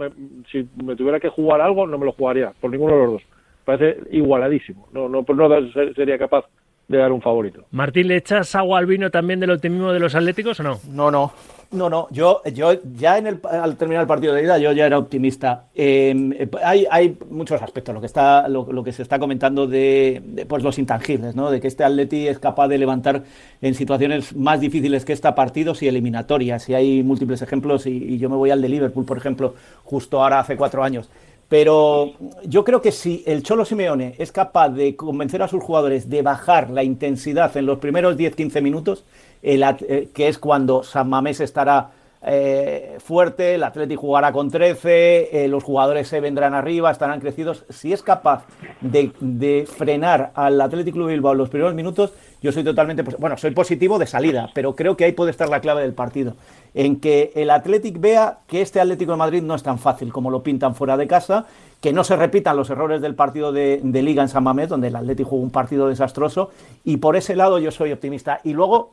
si 0.50 0.68
me 0.82 0.96
tuviera 0.96 1.20
que 1.20 1.28
jugar 1.28 1.60
algo 1.60 1.86
no 1.86 1.98
me 1.98 2.06
lo 2.06 2.12
jugaría 2.12 2.52
por 2.60 2.70
ninguno 2.70 2.94
de 2.94 3.02
los 3.02 3.12
dos 3.12 3.22
parece 3.64 4.00
igualadísimo. 4.10 4.88
No, 4.92 5.08
no, 5.08 5.22
pues 5.22 5.36
no 5.38 5.48
sería 5.94 6.18
capaz 6.18 6.44
de 6.88 6.98
dar 6.98 7.12
un 7.12 7.22
favorito. 7.22 7.64
Martín, 7.70 8.08
¿le 8.08 8.16
echas 8.16 8.54
agua 8.54 8.78
al 8.78 8.86
vino 8.86 9.10
también 9.10 9.40
del 9.40 9.50
optimismo 9.50 9.92
de 9.92 10.00
los 10.00 10.14
atléticos 10.14 10.60
o 10.60 10.62
no? 10.62 10.78
No, 10.90 11.10
no. 11.10 11.32
No, 11.72 11.88
no, 11.88 12.06
yo, 12.10 12.42
yo 12.52 12.74
ya 12.98 13.16
en 13.16 13.26
el, 13.26 13.40
al 13.50 13.78
terminar 13.78 14.02
el 14.02 14.06
partido 14.06 14.34
de 14.34 14.42
ida 14.42 14.58
yo 14.58 14.72
ya 14.72 14.84
era 14.84 14.98
optimista. 14.98 15.68
Em, 15.74 16.34
hay, 16.62 16.86
hay, 16.90 17.16
muchos 17.30 17.62
aspectos, 17.62 17.94
lo 17.94 18.00
que 18.02 18.08
está, 18.08 18.46
lo, 18.46 18.84
que 18.84 18.92
se 18.92 19.00
está 19.00 19.18
comentando 19.18 19.66
de, 19.66 20.44
pues 20.46 20.62
los 20.62 20.78
intangibles, 20.78 21.34
¿no? 21.34 21.50
De 21.50 21.62
que 21.62 21.68
este 21.68 21.82
Atleti 21.82 22.28
es 22.28 22.38
capaz 22.38 22.68
de 22.68 22.76
levantar 22.76 23.22
en 23.62 23.74
situaciones 23.74 24.36
más 24.36 24.60
difíciles 24.60 25.06
que 25.06 25.14
esta 25.14 25.34
partidos 25.34 25.82
y 25.82 25.88
eliminatorias. 25.88 26.68
Y 26.68 26.74
hay 26.74 27.02
múltiples 27.02 27.40
ejemplos, 27.40 27.86
y, 27.86 27.92
y 27.92 28.18
yo 28.18 28.28
me 28.28 28.36
voy 28.36 28.50
al 28.50 28.60
de 28.60 28.68
Liverpool, 28.68 29.06
por 29.06 29.16
ejemplo, 29.16 29.54
justo 29.82 30.22
ahora 30.22 30.40
hace 30.40 30.58
cuatro 30.58 30.84
años. 30.84 31.08
Pero 31.52 32.14
yo 32.46 32.64
creo 32.64 32.80
que 32.80 32.92
si 32.92 33.22
el 33.26 33.42
Cholo 33.42 33.66
Simeone 33.66 34.14
es 34.16 34.32
capaz 34.32 34.70
de 34.70 34.96
convencer 34.96 35.42
a 35.42 35.48
sus 35.48 35.62
jugadores 35.62 36.08
de 36.08 36.22
bajar 36.22 36.70
la 36.70 36.82
intensidad 36.82 37.54
en 37.58 37.66
los 37.66 37.78
primeros 37.78 38.16
10-15 38.16 38.62
minutos, 38.62 39.04
eh, 39.42 40.08
que 40.14 40.28
es 40.28 40.38
cuando 40.38 40.82
San 40.82 41.10
Mamés 41.10 41.40
estará 41.40 41.90
eh, 42.24 42.98
fuerte, 42.98 43.56
el 43.56 43.64
Atleti 43.64 43.96
jugará 43.96 44.32
con 44.32 44.50
13, 44.50 45.44
eh, 45.44 45.48
los 45.48 45.64
jugadores 45.64 46.08
se 46.08 46.20
vendrán 46.20 46.54
arriba, 46.54 46.90
estarán 46.90 47.20
crecidos. 47.20 47.64
Si 47.68 47.92
es 47.92 48.02
capaz 48.02 48.44
de, 48.80 49.66
frenar 49.66 50.30
al 50.34 50.60
Athletic 50.60 50.94
Club 50.94 51.08
Bilbao 51.08 51.32
en 51.32 51.38
los 51.38 51.48
primeros 51.48 51.74
minutos, 51.74 52.12
yo 52.40 52.52
soy 52.52 52.64
totalmente, 52.64 53.02
bueno, 53.18 53.36
soy 53.36 53.52
positivo 53.52 53.98
de 53.98 54.06
salida, 54.06 54.50
pero 54.54 54.74
creo 54.74 54.96
que 54.96 55.04
ahí 55.04 55.12
puede 55.12 55.30
estar 55.30 55.48
la 55.48 55.60
clave 55.60 55.82
del 55.82 55.94
partido 55.94 56.34
en 56.74 57.00
que 57.00 57.32
el 57.34 57.50
Athletic 57.50 58.00
vea 58.00 58.38
que 58.46 58.62
este 58.62 58.80
Atlético 58.80 59.12
de 59.12 59.18
Madrid 59.18 59.42
no 59.42 59.54
es 59.54 59.62
tan 59.62 59.78
fácil 59.78 60.12
como 60.12 60.30
lo 60.30 60.42
pintan 60.42 60.74
fuera 60.74 60.96
de 60.96 61.06
casa, 61.06 61.46
que 61.80 61.92
no 61.92 62.04
se 62.04 62.16
repitan 62.16 62.56
los 62.56 62.70
errores 62.70 63.02
del 63.02 63.14
partido 63.14 63.52
de, 63.52 63.80
Liga 63.82 64.22
en 64.22 64.28
San 64.28 64.44
Mamés, 64.44 64.68
donde 64.68 64.88
el 64.88 64.96
Athletic 64.96 65.26
jugó 65.26 65.42
un 65.42 65.50
partido 65.50 65.88
desastroso, 65.88 66.50
y 66.84 66.98
por 66.98 67.16
ese 67.16 67.36
lado 67.36 67.58
yo 67.58 67.70
soy 67.70 67.92
optimista. 67.92 68.40
Y 68.44 68.52
luego, 68.52 68.92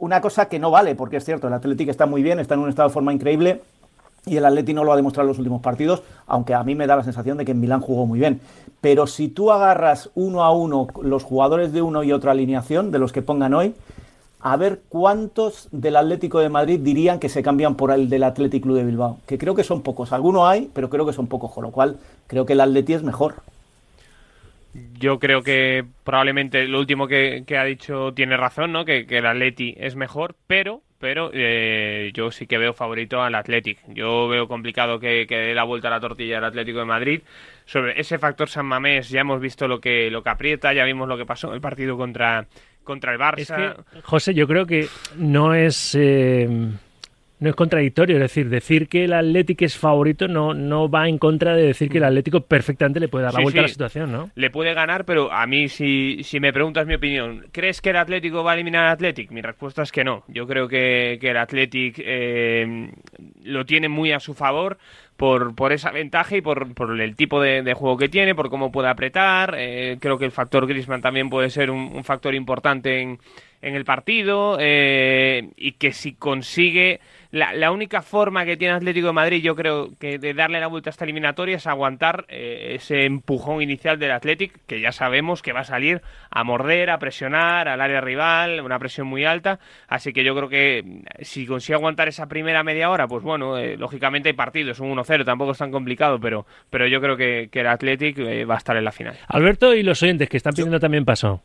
una 0.00 0.20
cosa 0.20 0.48
que 0.48 0.58
no 0.58 0.70
vale, 0.70 0.94
porque 0.94 1.18
es 1.18 1.24
cierto, 1.24 1.46
el 1.46 1.52
Athletic 1.52 1.88
está 1.88 2.06
muy 2.06 2.22
bien, 2.22 2.40
está 2.40 2.54
en 2.54 2.60
un 2.60 2.68
estado 2.68 2.88
de 2.88 2.92
forma 2.92 3.12
increíble, 3.12 3.62
y 4.26 4.36
el 4.36 4.44
Atleti 4.44 4.74
no 4.74 4.84
lo 4.84 4.92
ha 4.92 4.96
demostrado 4.96 5.26
en 5.26 5.28
los 5.28 5.38
últimos 5.38 5.62
partidos, 5.62 6.02
aunque 6.26 6.54
a 6.54 6.62
mí 6.64 6.74
me 6.74 6.86
da 6.86 6.96
la 6.96 7.04
sensación 7.04 7.38
de 7.38 7.44
que 7.44 7.52
en 7.52 7.60
Milán 7.60 7.80
jugó 7.80 8.06
muy 8.06 8.18
bien. 8.18 8.40
Pero 8.80 9.06
si 9.06 9.28
tú 9.28 9.50
agarras 9.50 10.10
uno 10.14 10.42
a 10.42 10.52
uno 10.52 10.88
los 11.02 11.24
jugadores 11.24 11.72
de 11.72 11.82
uno 11.82 12.02
y 12.02 12.12
otra 12.12 12.32
alineación, 12.32 12.90
de 12.90 12.98
los 12.98 13.12
que 13.12 13.22
pongan 13.22 13.54
hoy, 13.54 13.74
a 14.40 14.56
ver 14.56 14.80
cuántos 14.88 15.68
del 15.70 15.96
Atlético 15.96 16.38
de 16.38 16.48
Madrid 16.48 16.80
dirían 16.80 17.18
que 17.18 17.28
se 17.28 17.42
cambian 17.42 17.74
por 17.74 17.90
el 17.92 18.08
del 18.08 18.24
Atlético 18.24 18.64
Club 18.64 18.76
de 18.78 18.84
Bilbao. 18.84 19.18
Que 19.26 19.36
creo 19.36 19.54
que 19.54 19.64
son 19.64 19.82
pocos. 19.82 20.12
Algunos 20.12 20.48
hay, 20.48 20.70
pero 20.72 20.88
creo 20.88 21.04
que 21.04 21.12
son 21.12 21.26
pocos, 21.26 21.52
con 21.52 21.64
lo 21.64 21.70
cual 21.70 21.98
creo 22.26 22.46
que 22.46 22.54
el 22.54 22.60
Atleti 22.60 22.94
es 22.94 23.02
mejor. 23.02 23.34
Yo 24.72 25.18
creo 25.18 25.42
que 25.42 25.84
probablemente 26.04 26.66
lo 26.68 26.78
último 26.78 27.08
que, 27.08 27.44
ha 27.58 27.64
dicho 27.64 28.12
tiene 28.14 28.36
razón, 28.36 28.72
¿no? 28.72 28.84
Que, 28.84 29.06
el 29.08 29.26
Atleti 29.26 29.74
es 29.78 29.96
mejor, 29.96 30.36
pero 30.46 30.82
pero 30.98 31.30
eh, 31.32 32.10
yo 32.12 32.30
sí 32.30 32.46
que 32.46 32.58
veo 32.58 32.74
favorito 32.74 33.22
al 33.22 33.34
Athletic. 33.34 33.78
Yo 33.88 34.28
veo 34.28 34.46
complicado 34.46 35.00
que, 35.00 35.26
que 35.26 35.36
dé 35.36 35.54
la 35.54 35.64
vuelta 35.64 35.88
a 35.88 35.92
la 35.92 36.00
tortilla 36.00 36.36
al 36.36 36.44
Atlético 36.44 36.80
de 36.80 36.84
Madrid. 36.84 37.22
Sobre 37.64 37.98
ese 37.98 38.18
factor 38.18 38.50
San 38.50 38.66
Mamés 38.66 39.08
ya 39.08 39.22
hemos 39.22 39.40
visto 39.40 39.66
lo 39.66 39.80
que 39.80 40.10
lo 40.10 40.22
que 40.22 40.28
aprieta, 40.28 40.74
ya 40.74 40.84
vimos 40.84 41.08
lo 41.08 41.16
que 41.16 41.24
pasó 41.24 41.48
en 41.48 41.54
el 41.54 41.60
partido 41.62 41.96
contra 41.96 42.46
contra 42.84 43.12
el 43.12 43.18
Barça. 43.18 43.82
José, 44.02 44.34
yo 44.34 44.46
creo 44.46 44.66
que 44.66 44.88
no 45.16 45.54
es 45.54 45.94
eh, 45.98 46.48
no 47.40 47.48
es 47.48 47.56
contradictorio, 47.56 48.16
es 48.16 48.22
decir, 48.22 48.50
decir 48.50 48.88
que 48.88 49.04
el 49.04 49.14
Atlético 49.14 49.64
es 49.64 49.76
favorito 49.76 50.28
no, 50.28 50.52
no 50.52 50.90
va 50.90 51.08
en 51.08 51.18
contra 51.18 51.56
de 51.56 51.62
decir 51.62 51.88
que 51.88 51.98
el 51.98 52.04
Atlético 52.04 52.42
perfectamente 52.42 53.00
le 53.00 53.08
puede 53.08 53.24
dar 53.24 53.34
la 53.34 53.40
vuelta 53.40 53.60
a 53.60 53.62
la 53.62 53.68
situación, 53.68 54.12
¿no? 54.12 54.30
Le 54.34 54.50
puede 54.50 54.74
ganar, 54.74 55.06
pero 55.06 55.32
a 55.32 55.46
mí 55.46 55.68
si, 55.68 56.22
si 56.22 56.38
me 56.38 56.52
preguntas 56.52 56.86
mi 56.86 56.94
opinión, 56.94 57.46
¿crees 57.50 57.80
que 57.80 57.90
el 57.90 57.96
Atlético 57.96 58.44
va 58.44 58.52
a 58.52 58.54
eliminar 58.54 58.84
al 58.84 58.92
Atlético? 58.92 59.32
Mi 59.32 59.40
respuesta 59.40 59.82
es 59.82 59.90
que 59.90 60.04
no. 60.04 60.22
Yo 60.28 60.46
creo 60.46 60.68
que, 60.68 61.18
el 61.20 61.36
Atlético 61.36 62.02
eh, 62.04 62.90
lo 63.42 63.64
tiene 63.64 63.88
muy 63.88 64.12
a 64.12 64.20
su 64.20 64.34
favor 64.34 64.76
por, 65.16 65.54
por 65.54 65.72
esa 65.72 65.90
ventaja 65.90 66.36
y 66.36 66.40
por, 66.40 66.74
por 66.74 67.00
el 67.00 67.16
tipo 67.16 67.40
de, 67.40 67.72
juego 67.74 67.96
que 67.96 68.08
tiene, 68.08 68.34
por 68.34 68.50
cómo 68.50 68.70
puede 68.70 68.88
apretar. 68.88 69.54
Eh, 69.56 69.96
creo 70.00 70.18
que 70.18 70.24
el 70.26 70.32
factor 70.32 70.66
Grisman 70.66 71.00
también 71.00 71.30
puede 71.30 71.48
ser 71.50 71.70
un, 71.70 72.04
factor 72.04 72.34
importante 72.34 73.00
en, 73.00 73.18
en 73.62 73.74
el 73.74 73.84
partido 73.84 74.56
eh, 74.58 75.50
y 75.56 75.72
que 75.72 75.92
si 75.92 76.14
consigue 76.14 77.00
la, 77.30 77.52
la, 77.52 77.70
única 77.70 78.02
forma 78.02 78.44
que 78.44 78.56
tiene 78.56 78.74
Atlético 78.74 79.08
de 79.08 79.12
Madrid, 79.12 79.42
yo 79.42 79.54
creo 79.54 79.90
que 79.98 80.18
de 80.18 80.34
darle 80.34 80.58
la 80.58 80.66
vuelta 80.66 80.90
a 80.90 80.92
esta 80.92 81.04
eliminatoria 81.04 81.56
es 81.56 81.66
aguantar 81.66 82.24
eh, 82.28 82.72
ese 82.74 83.04
empujón 83.04 83.62
inicial 83.62 83.98
del 83.98 84.10
Atlético, 84.10 84.58
que 84.66 84.80
ya 84.80 84.90
sabemos 84.90 85.40
que 85.40 85.52
va 85.52 85.60
a 85.60 85.64
salir 85.64 86.02
a 86.30 86.42
morder, 86.42 86.90
a 86.90 86.98
presionar 86.98 87.68
al 87.68 87.80
área 87.80 88.00
rival, 88.00 88.60
una 88.60 88.78
presión 88.78 89.06
muy 89.06 89.24
alta. 89.24 89.60
Así 89.86 90.12
que 90.12 90.24
yo 90.24 90.34
creo 90.34 90.48
que 90.48 90.82
mm, 90.84 91.22
si 91.22 91.46
consigue 91.46 91.76
aguantar 91.76 92.08
esa 92.08 92.26
primera 92.26 92.64
media 92.64 92.90
hora, 92.90 93.06
pues 93.06 93.22
bueno, 93.22 93.58
eh, 93.58 93.76
lógicamente 93.76 94.30
hay 94.30 94.34
partidos, 94.34 94.80
un 94.80 94.96
1-0, 94.96 95.24
tampoco 95.24 95.52
es 95.52 95.58
tan 95.58 95.70
complicado, 95.70 96.18
pero, 96.18 96.46
pero 96.68 96.88
yo 96.88 97.00
creo 97.00 97.16
que, 97.16 97.48
el 97.60 97.66
Atlético 97.66 98.22
eh, 98.22 98.46
va 98.46 98.54
a 98.54 98.58
estar 98.58 98.76
en 98.76 98.84
la 98.84 98.92
final. 98.92 99.16
Alberto 99.28 99.74
y 99.74 99.82
los 99.82 100.02
oyentes 100.02 100.28
que 100.28 100.38
están 100.38 100.54
pidiendo 100.54 100.80
también 100.80 101.04
paso. 101.04 101.42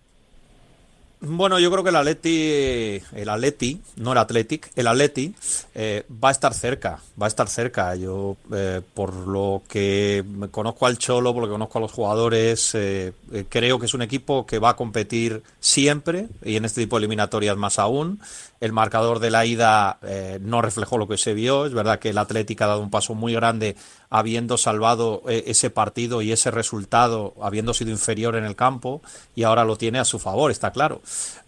Bueno, 1.28 1.58
yo 1.58 1.72
creo 1.72 1.84
que 1.84 1.90
el 1.90 1.96
Atleti, 1.96 3.02
el 3.14 3.30
Atleti, 3.30 3.82
no 3.96 4.12
el 4.12 4.20
Athletic, 4.20 4.72
el 4.76 4.86
Atleti 4.86 5.34
eh, 5.74 6.06
va 6.24 6.30
a 6.30 6.32
estar 6.32 6.54
cerca, 6.54 7.00
va 7.20 7.26
a 7.26 7.28
estar 7.28 7.48
cerca. 7.48 7.96
Yo, 7.96 8.38
eh, 8.54 8.82
por 8.94 9.14
lo 9.16 9.64
que 9.68 10.24
conozco 10.52 10.86
al 10.86 11.00
Cholo, 11.00 11.34
por 11.34 11.42
lo 11.42 11.48
que 11.48 11.54
conozco 11.54 11.80
a 11.80 11.82
los 11.82 11.92
jugadores, 11.92 12.76
eh, 12.76 13.14
creo 13.50 13.80
que 13.80 13.88
es 13.88 13.96
un 13.96 14.04
equipo 14.04 14.46
que 14.46 14.60
va 14.60 14.70
a 14.70 14.76
competir 14.76 15.42
siempre 15.60 16.28
y 16.44 16.58
en 16.58 16.66
este 16.66 16.82
tipo 16.82 16.98
de 16.98 17.06
eliminatorias 17.06 17.58
más 17.58 17.80
aún. 17.80 18.20
El 18.62 18.72
marcador 18.72 19.20
de 19.20 19.32
la 19.32 19.46
ida 19.46 20.00
no 20.42 20.62
reflejó 20.62 20.98
lo 20.98 21.08
que 21.08 21.18
se 21.18 21.34
vio. 21.34 21.66
Es 21.66 21.74
verdad 21.74 22.00
que 22.00 22.10
el 22.10 22.18
Atlético 22.18 22.64
ha 22.64 22.68
dado 22.68 22.82
un 22.82 22.90
paso 22.90 23.14
muy 23.14 23.34
grande 23.34 23.76
habiendo 24.10 24.58
salvado 24.58 25.24
eh, 25.28 25.46
ese 25.48 25.70
partido 25.70 26.22
y 26.22 26.32
ese 26.32 26.52
resultado, 26.52 27.34
habiendo 27.42 27.74
sido 27.74 27.92
inferior 27.92 28.36
en 28.36 28.46
el 28.46 28.56
campo, 28.56 29.02
y 29.36 29.44
ahora 29.44 29.66
lo 29.66 29.78
tiene 29.78 30.00
a 30.00 30.06
su 30.06 30.20
favor, 30.20 30.52
está 30.52 30.72
claro. 30.72 31.02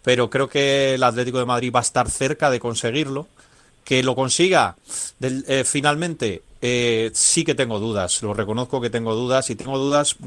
Pero 0.04 0.30
creo 0.30 0.50
que 0.50 0.96
el 0.96 1.04
Atlético 1.04 1.40
de 1.40 1.46
Madrid 1.46 1.72
va 1.74 1.80
a 1.80 1.84
estar 1.84 2.10
cerca 2.10 2.50
de 2.50 2.60
conseguirlo 2.60 3.28
Que 3.84 4.04
lo 4.04 4.16
consiga 4.16 4.76
eh, 5.22 5.64
finalmente, 5.66 6.42
eh, 6.62 7.10
sí 7.14 7.46
que 7.46 7.56
tengo 7.56 7.80
dudas, 7.80 8.22
lo 8.22 8.34
reconozco 8.34 8.82
que 8.82 8.90
tengo 8.90 9.16
dudas 9.16 9.50
y 9.50 9.56
tengo 9.56 9.78
dudas, 9.78 10.18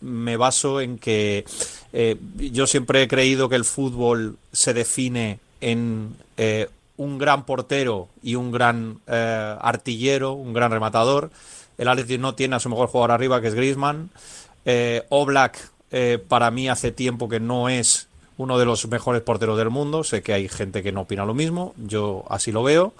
me 0.00 0.36
baso 0.38 0.80
en 0.80 0.98
que 0.98 1.44
yo 2.38 2.66
siempre 2.66 3.02
he 3.02 3.08
creído 3.08 3.50
que 3.50 3.56
el 3.56 3.66
fútbol 3.66 4.38
se 4.52 4.72
define 4.72 5.40
en 5.60 6.16
un 6.96 7.18
gran 7.18 7.44
portero 7.44 8.08
y 8.22 8.34
un 8.34 8.52
gran 8.52 9.00
artillero, 9.06 10.32
un 10.32 10.52
gran 10.52 10.70
rematador. 10.70 11.30
El 11.78 11.88
Atleti 11.88 12.18
no 12.18 12.34
tiene 12.34 12.56
a 12.56 12.60
su 12.60 12.68
mejor 12.68 12.88
jugador 12.88 13.12
arriba, 13.12 13.40
que 13.40 13.48
es 13.48 13.54
Griezmann. 13.54 14.10
Oblak, 15.08 15.70
para 16.28 16.50
mí 16.50 16.68
hace 16.68 16.92
tiempo 16.92 17.28
que 17.28 17.40
no 17.40 17.68
es 17.68 18.08
uno 18.36 18.58
de 18.58 18.64
los 18.64 18.86
mejores 18.88 19.22
porteros 19.22 19.58
del 19.58 19.70
mundo. 19.70 20.04
Sé 20.04 20.22
que 20.22 20.32
hay 20.32 20.48
gente 20.48 20.82
que 20.82 20.92
no 20.92 21.02
opina 21.02 21.24
lo 21.24 21.34
mismo, 21.34 21.74
yo 21.76 22.24
así 22.28 22.52
lo 22.52 22.62
veo. 22.62 22.92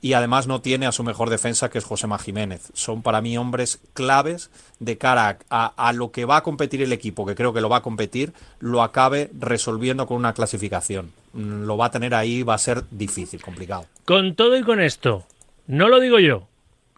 Y 0.00 0.12
además 0.12 0.46
no 0.46 0.60
tiene 0.60 0.86
a 0.86 0.92
su 0.92 1.02
mejor 1.02 1.28
defensa, 1.28 1.70
que 1.70 1.78
es 1.78 1.84
Josema 1.84 2.18
Jiménez. 2.18 2.70
Son 2.72 3.02
para 3.02 3.20
mí 3.20 3.36
hombres 3.36 3.80
claves 3.94 4.50
de 4.78 4.96
cara 4.96 5.38
a, 5.50 5.92
lo 5.92 6.12
que 6.12 6.24
va 6.24 6.36
a 6.36 6.42
competir 6.42 6.82
el 6.82 6.92
equipo, 6.92 7.26
que 7.26 7.34
creo 7.34 7.52
que 7.52 7.60
lo 7.60 7.68
va 7.68 7.78
a 7.78 7.82
competir, 7.82 8.32
lo 8.60 8.82
acabe 8.82 9.30
resolviendo 9.38 10.06
con 10.06 10.16
una 10.16 10.34
clasificación. 10.34 11.12
Mm, 11.32 11.64
lo 11.64 11.76
va 11.76 11.86
a 11.86 11.90
tener 11.90 12.14
ahí, 12.14 12.42
va 12.42 12.54
a 12.54 12.58
ser 12.58 12.84
difícil, 12.90 13.42
complicado. 13.42 13.86
Con 14.04 14.34
todo 14.36 14.56
y 14.56 14.62
con 14.62 14.80
esto, 14.80 15.24
no 15.66 15.88
lo 15.88 15.98
digo 15.98 16.20
yo, 16.20 16.46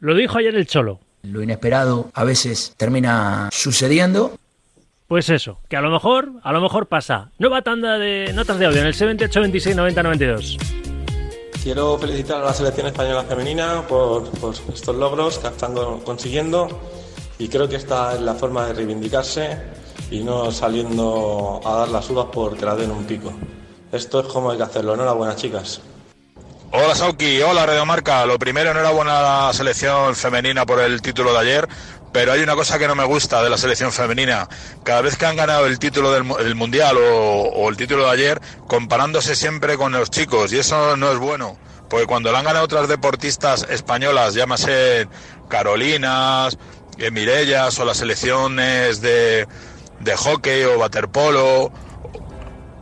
lo 0.00 0.14
dijo 0.14 0.38
ayer 0.38 0.54
el 0.54 0.66
Cholo. 0.66 1.00
Lo 1.22 1.42
inesperado 1.42 2.10
a 2.14 2.24
veces 2.24 2.74
termina 2.76 3.48
sucediendo 3.52 4.38
pues 5.10 5.28
eso, 5.28 5.58
que 5.68 5.76
a 5.76 5.80
lo 5.80 5.90
mejor, 5.90 6.34
a 6.44 6.52
lo 6.52 6.60
mejor 6.60 6.86
pasa. 6.86 7.32
Nueva 7.40 7.62
tanda 7.62 7.98
de 7.98 8.32
notas 8.32 8.60
de 8.60 8.66
audio 8.66 8.80
en 8.80 8.86
el 8.86 8.94
78 8.94 9.40
26 9.40 9.74
90 9.74 10.02
92. 10.04 10.89
Quiero 11.62 11.98
felicitar 11.98 12.40
a 12.40 12.46
la 12.46 12.54
selección 12.54 12.86
española 12.86 13.22
femenina 13.24 13.86
por, 13.86 14.30
estos 14.72 14.96
logros 14.96 15.38
que 15.38 15.48
están 15.48 15.74
consiguiendo 16.04 16.68
y 17.38 17.48
creo 17.48 17.68
que 17.68 17.76
esta 17.76 18.14
es 18.14 18.20
la 18.22 18.34
forma 18.34 18.64
de 18.66 18.72
reivindicarse 18.72 19.58
y 20.10 20.20
no 20.20 20.50
saliendo 20.52 21.60
a 21.62 21.74
dar 21.80 21.88
las 21.88 22.08
uvas 22.08 22.26
por 22.32 22.56
que 22.56 22.64
la 22.64 22.76
den 22.76 22.90
un 22.90 23.04
pico. 23.04 23.30
Esto 23.92 24.20
es 24.20 24.26
como 24.28 24.50
hay 24.50 24.56
que 24.56 24.62
hacerlo. 24.62 24.94
Enhorabuena, 24.94 25.36
chicas. 25.36 25.82
Hola 26.72 26.94
Sauki, 26.94 27.42
hola 27.42 27.66
Radio 27.66 27.84
Marca. 27.84 28.24
Lo 28.24 28.38
primero, 28.38 28.70
enhorabuena 28.70 29.18
a 29.18 29.46
la 29.48 29.52
selección 29.52 30.14
femenina 30.16 30.64
por 30.64 30.80
el 30.80 31.02
título 31.02 31.32
de 31.32 31.38
ayer. 31.40 31.68
Pero 32.12 32.32
hay 32.32 32.42
una 32.42 32.56
cosa 32.56 32.78
que 32.78 32.88
no 32.88 32.94
me 32.94 33.04
gusta 33.04 33.42
de 33.42 33.50
la 33.50 33.56
selección 33.56 33.92
femenina. 33.92 34.48
Cada 34.82 35.00
vez 35.00 35.16
que 35.16 35.26
han 35.26 35.36
ganado 35.36 35.66
el 35.66 35.78
título 35.78 36.10
del, 36.10 36.54
Mundial 36.54 36.96
o, 36.98 37.68
el 37.68 37.76
título 37.76 38.04
de 38.06 38.10
ayer, 38.10 38.40
comparándose 38.66 39.36
siempre 39.36 39.76
con 39.76 39.92
los 39.92 40.10
chicos. 40.10 40.52
Y 40.52 40.58
eso 40.58 40.96
no 40.96 41.12
es 41.12 41.18
bueno. 41.18 41.56
Porque 41.88 42.06
cuando 42.06 42.32
lo 42.32 42.38
han 42.38 42.44
ganado 42.44 42.64
otras 42.64 42.88
deportistas 42.88 43.66
españolas, 43.68 44.34
llámase 44.34 45.08
Carolinas, 45.48 46.58
eh, 46.98 47.10
Mirellas 47.10 47.78
o 47.78 47.84
las 47.84 47.98
selecciones 47.98 49.00
de, 49.00 49.46
de 50.00 50.16
hockey 50.16 50.64
o 50.64 50.78
waterpolo, 50.78 51.72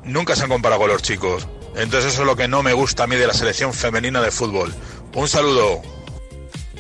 nunca 0.04 0.36
se 0.36 0.44
han 0.44 0.48
comparado 0.48 0.82
con 0.82 0.90
los 0.90 1.02
chicos. 1.02 1.48
Entonces 1.76 2.12
eso 2.12 2.22
es 2.22 2.26
lo 2.26 2.36
que 2.36 2.48
no 2.48 2.62
me 2.62 2.72
gusta 2.72 3.04
a 3.04 3.06
mí 3.06 3.16
de 3.16 3.26
la 3.26 3.34
selección 3.34 3.72
femenina 3.72 4.20
de 4.20 4.30
fútbol. 4.30 4.74
Un 5.14 5.28
saludo. 5.28 5.82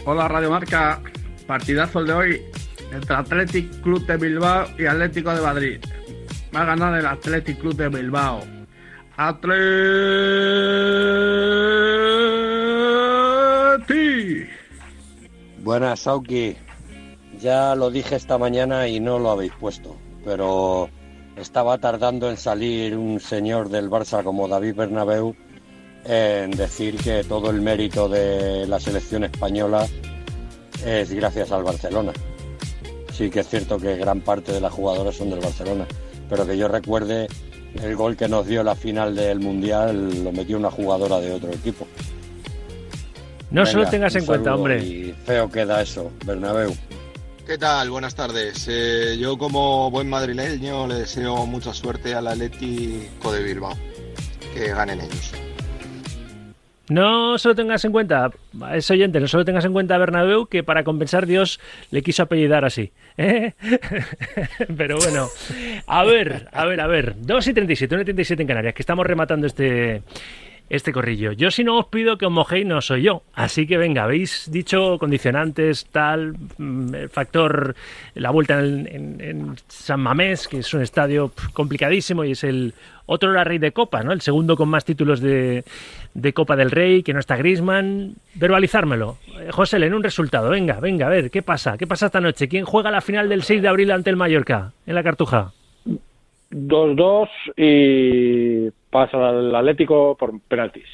Hola 0.04 0.26
Radio 0.26 0.50
Marca, 0.50 1.00
Partidazo 1.48 2.04
de 2.04 2.12
hoy 2.12 2.42
entre 2.92 3.16
Athletic 3.16 3.80
Club 3.80 4.04
de 4.04 4.18
Bilbao 4.18 4.68
y 4.78 4.84
Atlético 4.84 5.34
de 5.34 5.40
Madrid. 5.40 5.80
Va 6.54 6.60
a 6.60 6.66
ganar 6.66 6.98
el 6.98 7.06
Athletic 7.06 7.58
Club 7.58 7.74
de 7.74 7.88
Bilbao. 7.88 8.42
Atleti. 9.16 9.56
Buenas, 15.60 16.00
Sauki. 16.00 16.54
Ya 17.40 17.74
lo 17.74 17.90
dije 17.90 18.16
esta 18.16 18.36
mañana 18.36 18.86
y 18.86 19.00
no 19.00 19.18
lo 19.18 19.30
habéis 19.30 19.52
puesto, 19.52 19.96
pero 20.26 20.90
estaba 21.36 21.78
tardando 21.78 22.28
en 22.28 22.36
salir 22.36 22.94
un 22.94 23.20
señor 23.20 23.70
del 23.70 23.88
Barça 23.88 24.22
como 24.22 24.48
David 24.48 24.74
Bernabeu 24.74 25.34
en 26.04 26.50
decir 26.50 26.98
que 26.98 27.24
todo 27.24 27.48
el 27.48 27.62
mérito 27.62 28.06
de 28.06 28.66
la 28.66 28.78
selección 28.78 29.24
española 29.24 29.86
es 30.84 31.12
gracias 31.12 31.50
al 31.52 31.62
Barcelona. 31.62 32.12
Sí 33.12 33.30
que 33.30 33.40
es 33.40 33.48
cierto 33.48 33.78
que 33.78 33.96
gran 33.96 34.20
parte 34.20 34.52
de 34.52 34.60
las 34.60 34.72
jugadoras 34.72 35.16
son 35.16 35.30
del 35.30 35.40
Barcelona, 35.40 35.86
pero 36.28 36.46
que 36.46 36.56
yo 36.56 36.68
recuerde 36.68 37.28
el 37.82 37.96
gol 37.96 38.16
que 38.16 38.28
nos 38.28 38.46
dio 38.46 38.62
la 38.62 38.74
final 38.74 39.14
del 39.14 39.40
Mundial 39.40 40.24
lo 40.24 40.32
metió 40.32 40.56
una 40.56 40.70
jugadora 40.70 41.20
de 41.20 41.32
otro 41.32 41.50
equipo. 41.52 41.86
No 43.50 43.64
solo 43.64 43.88
tengas 43.88 44.14
en 44.14 44.26
cuenta, 44.26 44.54
hombre. 44.54 44.84
Y 44.84 45.14
feo 45.24 45.50
queda 45.50 45.80
eso, 45.80 46.10
Bernabéu. 46.24 46.74
¿Qué 47.46 47.56
tal? 47.56 47.88
Buenas 47.90 48.14
tardes. 48.14 48.66
Eh, 48.68 49.16
yo 49.18 49.38
como 49.38 49.90
buen 49.90 50.08
madrileño 50.08 50.86
le 50.86 50.96
deseo 50.96 51.46
mucha 51.46 51.72
suerte 51.72 52.14
al 52.14 52.26
Atlético 52.26 53.32
de 53.32 53.42
Bilbao. 53.42 53.72
Que 54.52 54.68
ganen 54.68 55.00
ellos. 55.00 55.32
No 56.90 57.36
solo 57.38 57.54
tengas 57.54 57.84
en 57.84 57.92
cuenta, 57.92 58.30
es 58.74 58.90
oyente, 58.90 59.20
no 59.20 59.28
solo 59.28 59.44
tengas 59.44 59.64
en 59.64 59.72
cuenta 59.72 59.94
a 59.94 59.98
Bernabéu 59.98 60.46
que 60.46 60.62
para 60.62 60.84
compensar 60.84 61.26
Dios 61.26 61.60
le 61.90 62.02
quiso 62.02 62.22
apellidar 62.22 62.64
así. 62.64 62.92
¿eh? 63.16 63.52
Pero 64.76 64.98
bueno, 64.98 65.28
a 65.86 66.04
ver, 66.04 66.48
a 66.52 66.64
ver, 66.64 66.80
a 66.80 66.86
ver. 66.86 67.14
2 67.18 67.46
y 67.48 67.54
37, 67.54 67.94
1 67.94 68.02
y 68.02 68.04
37 68.04 68.42
en 68.42 68.48
Canarias, 68.48 68.74
que 68.74 68.82
estamos 68.82 69.06
rematando 69.06 69.46
este, 69.46 70.02
este 70.70 70.92
corrillo. 70.92 71.32
Yo 71.32 71.50
si 71.50 71.64
no 71.64 71.78
os 71.78 71.86
pido 71.86 72.18
que 72.18 72.26
os 72.26 72.32
mojéis 72.32 72.66
no 72.66 72.80
soy 72.80 73.02
yo. 73.02 73.22
Así 73.34 73.66
que 73.66 73.78
venga, 73.78 74.04
habéis 74.04 74.50
dicho 74.50 74.98
condicionantes, 74.98 75.86
tal, 75.86 76.34
mm, 76.58 76.94
el 76.94 77.08
factor, 77.08 77.74
la 78.14 78.30
vuelta 78.30 78.60
en, 78.60 79.56
San 79.68 80.00
Mamés, 80.00 80.48
que 80.48 80.58
es 80.58 80.74
un 80.74 80.82
estadio 80.82 81.32
complicadísimo 81.52 82.24
y 82.24 82.32
es 82.32 82.44
el 82.44 82.74
otro 83.06 83.32
la 83.32 83.44
rey 83.44 83.58
de 83.58 83.72
Copa, 83.72 84.02
¿no? 84.02 84.12
El 84.12 84.20
segundo 84.20 84.56
con 84.56 84.68
más 84.68 84.84
títulos 84.84 85.20
de, 85.20 85.64
Copa 86.34 86.56
del 86.56 86.70
Rey, 86.70 87.02
que 87.02 87.14
no 87.14 87.20
está 87.20 87.36
Grisman. 87.36 88.16
Verbalizármelo. 88.34 89.16
Eh, 89.40 89.48
José, 89.50 89.78
en 89.78 89.94
un 89.94 90.02
resultado. 90.02 90.50
Venga, 90.50 90.78
venga, 90.78 91.06
a 91.06 91.10
ver, 91.10 91.30
¿qué 91.30 91.42
pasa? 91.42 91.78
¿Qué 91.78 91.86
pasa 91.86 92.06
esta 92.06 92.20
noche? 92.20 92.48
¿Quién 92.48 92.66
juega 92.66 92.90
la 92.90 93.00
final 93.00 93.28
del 93.30 93.42
6 93.42 93.62
de 93.62 93.68
abril 93.68 93.90
ante 93.92 94.10
el 94.10 94.16
Mallorca 94.16 94.72
en 94.86 94.94
la 94.94 95.02
Cartuja? 95.02 95.52
2-2 96.50 97.28
y 97.56 98.70
pasa 98.90 99.30
el 99.30 99.54
Atlético 99.54 100.16
por 100.16 100.40
penaltis. 100.40 100.86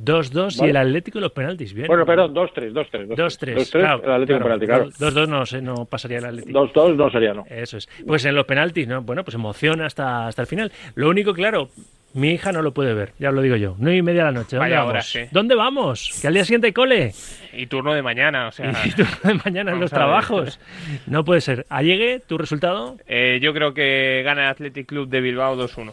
2-2 0.00 0.66
y 0.66 0.70
el 0.70 0.76
Atlético 0.76 1.18
y 1.18 1.20
los 1.20 1.32
penaltis, 1.32 1.74
bien. 1.74 1.86
Bueno, 1.86 2.06
perdón, 2.06 2.34
2-3, 2.34 2.72
2-3. 2.72 3.08
2-3, 3.08 3.70
claro, 3.70 4.02
el 4.02 4.10
Atlético 4.10 4.38
claro, 4.38 4.44
penalti, 4.44 4.66
claro. 4.66 4.90
2-2 4.90 5.28
no, 5.28 5.46
sé, 5.46 5.60
no 5.60 5.84
pasaría 5.84 6.18
el 6.18 6.24
Atlético. 6.24 6.66
2-2 6.72 6.96
no 6.96 7.10
sería, 7.10 7.34
no. 7.34 7.44
Eso 7.48 7.76
es. 7.76 7.88
Pues 8.06 8.24
en 8.24 8.34
los 8.34 8.46
penaltis, 8.46 8.88
¿no? 8.88 9.02
Bueno, 9.02 9.22
pues 9.22 9.34
emociona 9.34 9.86
hasta, 9.86 10.28
hasta 10.28 10.42
el 10.42 10.48
final. 10.48 10.72
Lo 10.94 11.10
único, 11.10 11.34
claro, 11.34 11.68
mi 12.14 12.30
hija 12.30 12.52
no 12.52 12.62
lo 12.62 12.72
puede 12.72 12.94
ver, 12.94 13.12
ya 13.18 13.30
lo 13.30 13.40
digo 13.42 13.56
yo. 13.56 13.74
9 13.78 13.96
y 13.96 14.02
media 14.02 14.24
de 14.24 14.32
la 14.32 14.38
noche. 14.38 14.56
¿Dónde 14.56 14.74
vamos? 14.74 15.18
¿Dónde 15.30 15.54
vamos? 15.54 16.18
Que 16.20 16.28
al 16.28 16.34
día 16.34 16.44
siguiente 16.44 16.72
cole. 16.72 17.12
Y 17.52 17.66
turno 17.66 17.94
de 17.94 18.02
mañana, 18.02 18.48
o 18.48 18.52
sea. 18.52 18.72
Y 18.84 18.90
turno 18.90 19.18
de 19.22 19.34
mañana 19.34 19.72
en 19.72 19.80
los 19.80 19.90
trabajos. 19.90 20.58
No 21.06 21.24
puede 21.24 21.40
ser. 21.40 21.66
¿Allegue 21.68 22.20
tu 22.20 22.38
resultado? 22.38 22.96
Eh, 23.06 23.38
yo 23.42 23.52
creo 23.54 23.74
que 23.74 24.22
gana 24.24 24.44
el 24.44 24.48
Athletic 24.48 24.86
Club 24.86 25.08
de 25.08 25.20
Bilbao 25.20 25.56
2-1. 25.56 25.92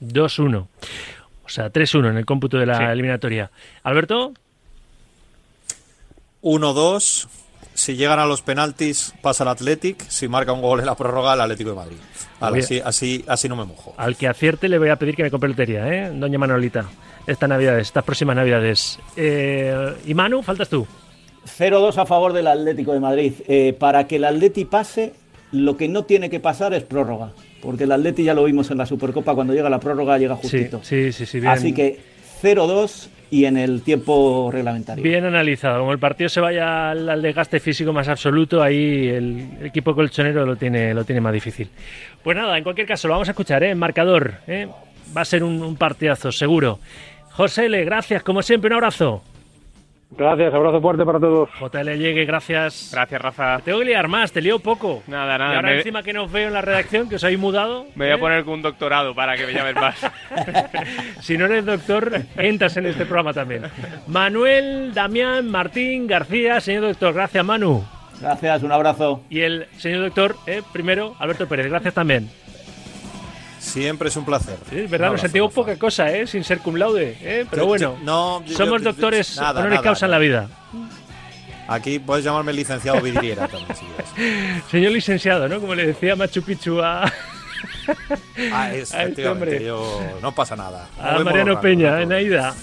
2-1. 0.00 0.66
O 1.46 1.48
sea, 1.48 1.72
3-1 1.72 2.10
en 2.10 2.16
el 2.16 2.26
cómputo 2.26 2.58
de 2.58 2.66
la 2.66 2.92
eliminatoria. 2.92 3.50
Alberto. 3.84 4.32
1-2. 6.42 7.28
Si 7.74 7.94
llegan 7.94 8.18
a 8.18 8.26
los 8.26 8.42
penaltis, 8.42 9.14
pasa 9.20 9.44
el 9.44 9.48
Athletic. 9.48 10.00
Si 10.08 10.28
marca 10.28 10.52
un 10.52 10.62
gol 10.62 10.80
en 10.80 10.86
la 10.86 10.94
prórroga, 10.94 11.34
el 11.34 11.40
Atlético 11.42 11.70
de 11.70 11.76
Madrid. 11.76 11.96
Así, 12.40 12.80
así, 12.84 13.24
así 13.28 13.48
no 13.48 13.56
me 13.56 13.64
mojo. 13.64 13.94
Al 13.96 14.16
que 14.16 14.28
acierte 14.28 14.68
le 14.68 14.78
voy 14.78 14.88
a 14.88 14.96
pedir 14.96 15.14
que 15.14 15.22
me 15.22 15.30
compre 15.30 15.48
lotería, 15.48 15.86
¿eh? 15.86 16.10
Doña 16.12 16.38
Manolita. 16.38 16.86
Estas 17.26 17.48
navidades, 17.48 17.88
estas 17.88 18.04
próximas 18.04 18.34
navidades. 18.36 18.98
Eh, 19.16 19.94
y 20.06 20.14
Manu, 20.14 20.42
faltas 20.42 20.68
tú. 20.68 20.86
0-2 21.58 21.96
a 21.98 22.06
favor 22.06 22.32
del 22.32 22.46
Atlético 22.46 22.92
de 22.92 23.00
Madrid. 23.00 23.34
Eh, 23.46 23.76
para 23.78 24.06
que 24.06 24.16
el 24.16 24.24
Atleti 24.24 24.64
pase, 24.64 25.12
lo 25.52 25.76
que 25.76 25.88
no 25.88 26.04
tiene 26.04 26.28
que 26.28 26.40
pasar 26.40 26.74
es 26.74 26.82
prórroga 26.82 27.32
porque 27.60 27.84
el 27.84 27.92
Atleti 27.92 28.24
ya 28.24 28.34
lo 28.34 28.44
vimos 28.44 28.70
en 28.70 28.78
la 28.78 28.86
Supercopa, 28.86 29.34
cuando 29.34 29.54
llega 29.54 29.70
la 29.70 29.80
prórroga 29.80 30.18
llega 30.18 30.36
justito. 30.36 30.80
Sí, 30.82 31.12
sí, 31.12 31.26
sí. 31.26 31.40
Así 31.46 31.72
que 31.72 31.98
0-2 32.42 33.08
y 33.30 33.44
en 33.44 33.56
el 33.56 33.82
tiempo 33.82 34.50
reglamentario. 34.52 35.02
Bien 35.02 35.24
analizado. 35.24 35.80
Como 35.80 35.92
el 35.92 35.98
partido 35.98 36.28
se 36.28 36.40
vaya 36.40 36.90
al, 36.90 37.22
desgaste 37.22 37.60
físico 37.60 37.92
más 37.92 38.08
absoluto, 38.08 38.62
ahí 38.62 39.08
el, 39.08 39.48
equipo 39.64 39.94
colchonero 39.94 40.46
lo 40.46 40.56
tiene, 40.56 40.94
lo 40.94 41.04
tiene 41.04 41.20
más 41.20 41.32
difícil. 41.32 41.68
Pues 42.22 42.36
nada, 42.36 42.56
en 42.56 42.64
cualquier 42.64 42.86
caso, 42.86 43.08
lo 43.08 43.14
vamos 43.14 43.28
a 43.28 43.32
escuchar, 43.32 43.62
¿eh? 43.64 43.74
Marcador. 43.74 44.34
¿eh? 44.46 44.68
Va 45.16 45.22
a 45.22 45.24
ser 45.24 45.42
un, 45.42 45.62
un 45.62 45.76
partidazo, 45.76 46.30
seguro. 46.30 46.78
José 47.32 47.66
L., 47.66 47.84
gracias, 47.84 48.22
como 48.22 48.42
siempre, 48.42 48.68
un 48.68 48.74
abrazo. 48.74 49.22
Gracias, 50.10 50.54
abrazo 50.54 50.80
fuerte 50.80 51.04
para 51.04 51.18
todos. 51.18 51.50
JL 51.60 51.98
llegue, 51.98 52.24
gracias. 52.24 52.90
Gracias, 52.92 53.20
Rafa. 53.20 53.56
Te 53.58 53.64
tengo 53.64 53.80
que 53.80 53.86
liar 53.86 54.08
más, 54.08 54.32
te 54.32 54.40
lío 54.40 54.60
poco. 54.60 55.02
Nada, 55.08 55.36
nada. 55.36 55.52
Y 55.52 55.56
ahora 55.56 55.70
me, 55.70 55.76
encima 55.78 56.02
que 56.02 56.12
nos 56.12 56.30
veo 56.30 56.46
en 56.46 56.54
la 56.54 56.62
redacción, 56.62 57.08
que 57.08 57.16
os 57.16 57.24
habéis 57.24 57.40
mudado. 57.40 57.86
me 57.96 58.06
voy 58.06 58.12
a 58.12 58.14
¿eh? 58.14 58.18
poner 58.18 58.44
con 58.44 58.54
un 58.54 58.62
doctorado 58.62 59.14
para 59.14 59.36
que 59.36 59.46
me 59.46 59.52
llamen 59.52 59.74
más. 59.74 59.96
Si 61.20 61.36
no 61.36 61.46
eres 61.46 61.64
doctor, 61.64 62.20
entras 62.36 62.76
en 62.76 62.86
este 62.86 63.04
programa 63.04 63.32
también. 63.32 63.64
Manuel, 64.06 64.94
Damián, 64.94 65.50
Martín, 65.50 66.06
García, 66.06 66.60
señor 66.60 66.82
doctor, 66.82 67.12
gracias 67.14 67.44
Manu. 67.44 67.84
Gracias, 68.20 68.62
un 68.62 68.72
abrazo. 68.72 69.22
Y 69.28 69.40
el 69.40 69.66
señor 69.76 70.02
doctor, 70.02 70.36
eh, 70.46 70.62
primero, 70.72 71.16
Alberto 71.18 71.48
Pérez, 71.48 71.68
gracias 71.68 71.94
también. 71.94 72.30
Siempre 73.66 74.08
es 74.08 74.16
un 74.16 74.24
placer. 74.24 74.56
Sí, 74.70 74.80
es 74.80 74.90
verdad, 74.90 75.10
nos 75.12 75.20
sentimos 75.20 75.52
poca 75.52 75.76
cosa, 75.76 76.10
¿eh? 76.12 76.26
sin 76.26 76.44
ser 76.44 76.58
cum 76.60 76.76
laude. 76.76 77.16
¿eh? 77.20 77.44
Pero 77.50 77.62
Yo- 77.62 77.66
bueno, 77.66 77.96
yo- 77.98 78.04
no, 78.04 78.44
yo- 78.44 78.56
somos 78.56 78.82
doctores 78.82 79.36
nada, 79.36 79.60
honoris 79.60 79.70
nada, 79.76 79.82
causa 79.82 80.06
en 80.06 80.10
la 80.12 80.16
nada. 80.18 80.24
vida. 80.26 80.48
Aquí 81.68 81.98
puedes 81.98 82.24
llamarme 82.24 82.52
licenciado 82.52 83.00
Vidriera 83.00 83.48
también, 83.48 83.74
si. 83.76 83.84
Señor 84.70 84.92
licenciado, 84.92 85.48
¿no? 85.48 85.60
Como 85.60 85.74
le 85.74 85.86
decía 85.86 86.14
Machu 86.14 86.42
Picchu 86.42 86.80
a, 86.80 87.12
Ah, 88.52 88.72
es, 88.72 88.94
A 88.94 89.02
este 89.04 89.28
hombre. 89.28 89.64
yo- 89.64 90.00
no 90.22 90.32
pasa 90.32 90.54
nada. 90.56 90.88
a 91.00 91.18
Mariano 91.18 91.60
Peña, 91.60 92.00
en 92.02 92.12
Aida. 92.12 92.54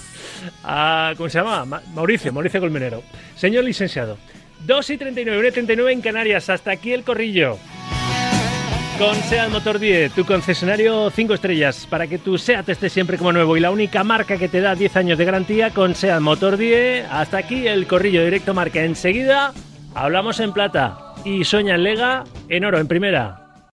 A, 0.62 1.12
¿Cómo 1.16 1.28
se 1.28 1.38
llama? 1.38 1.64
Ma- 1.64 1.82
Mauricio, 1.94 2.32
Mauricio 2.32 2.60
Colmenero. 2.60 3.02
Señor 3.36 3.64
licenciado, 3.64 4.16
2 4.66 4.90
y 4.90 4.96
39, 4.96 5.38
1 5.38 5.48
y 5.48 5.52
39 5.52 5.92
en 5.92 6.00
Canarias. 6.00 6.48
Hasta 6.48 6.70
aquí 6.70 6.92
el 6.92 7.02
corrillo. 7.04 7.58
Con 8.98 9.16
SEAT 9.16 9.50
Motor 9.50 9.80
10, 9.80 10.12
tu 10.12 10.24
concesionario 10.24 11.10
5 11.10 11.34
estrellas, 11.34 11.84
para 11.90 12.06
que 12.06 12.18
tu 12.18 12.38
SEAT 12.38 12.68
esté 12.68 12.88
siempre 12.88 13.18
como 13.18 13.32
nuevo 13.32 13.56
y 13.56 13.60
la 13.60 13.72
única 13.72 14.04
marca 14.04 14.38
que 14.38 14.48
te 14.48 14.60
da 14.60 14.76
10 14.76 14.96
años 14.96 15.18
de 15.18 15.24
garantía 15.24 15.70
con 15.70 15.96
SEAT 15.96 16.20
Motor 16.20 16.56
10. 16.56 17.08
Hasta 17.10 17.38
aquí 17.38 17.66
el 17.66 17.88
corrillo 17.88 18.24
directo 18.24 18.54
marca. 18.54 18.84
Enseguida 18.84 19.52
hablamos 19.94 20.38
en 20.38 20.52
plata 20.52 21.14
y 21.24 21.42
sueña 21.42 21.74
en 21.74 21.82
lega 21.82 22.24
en 22.48 22.64
oro 22.64 22.78
en 22.78 22.86
primera. 22.86 23.43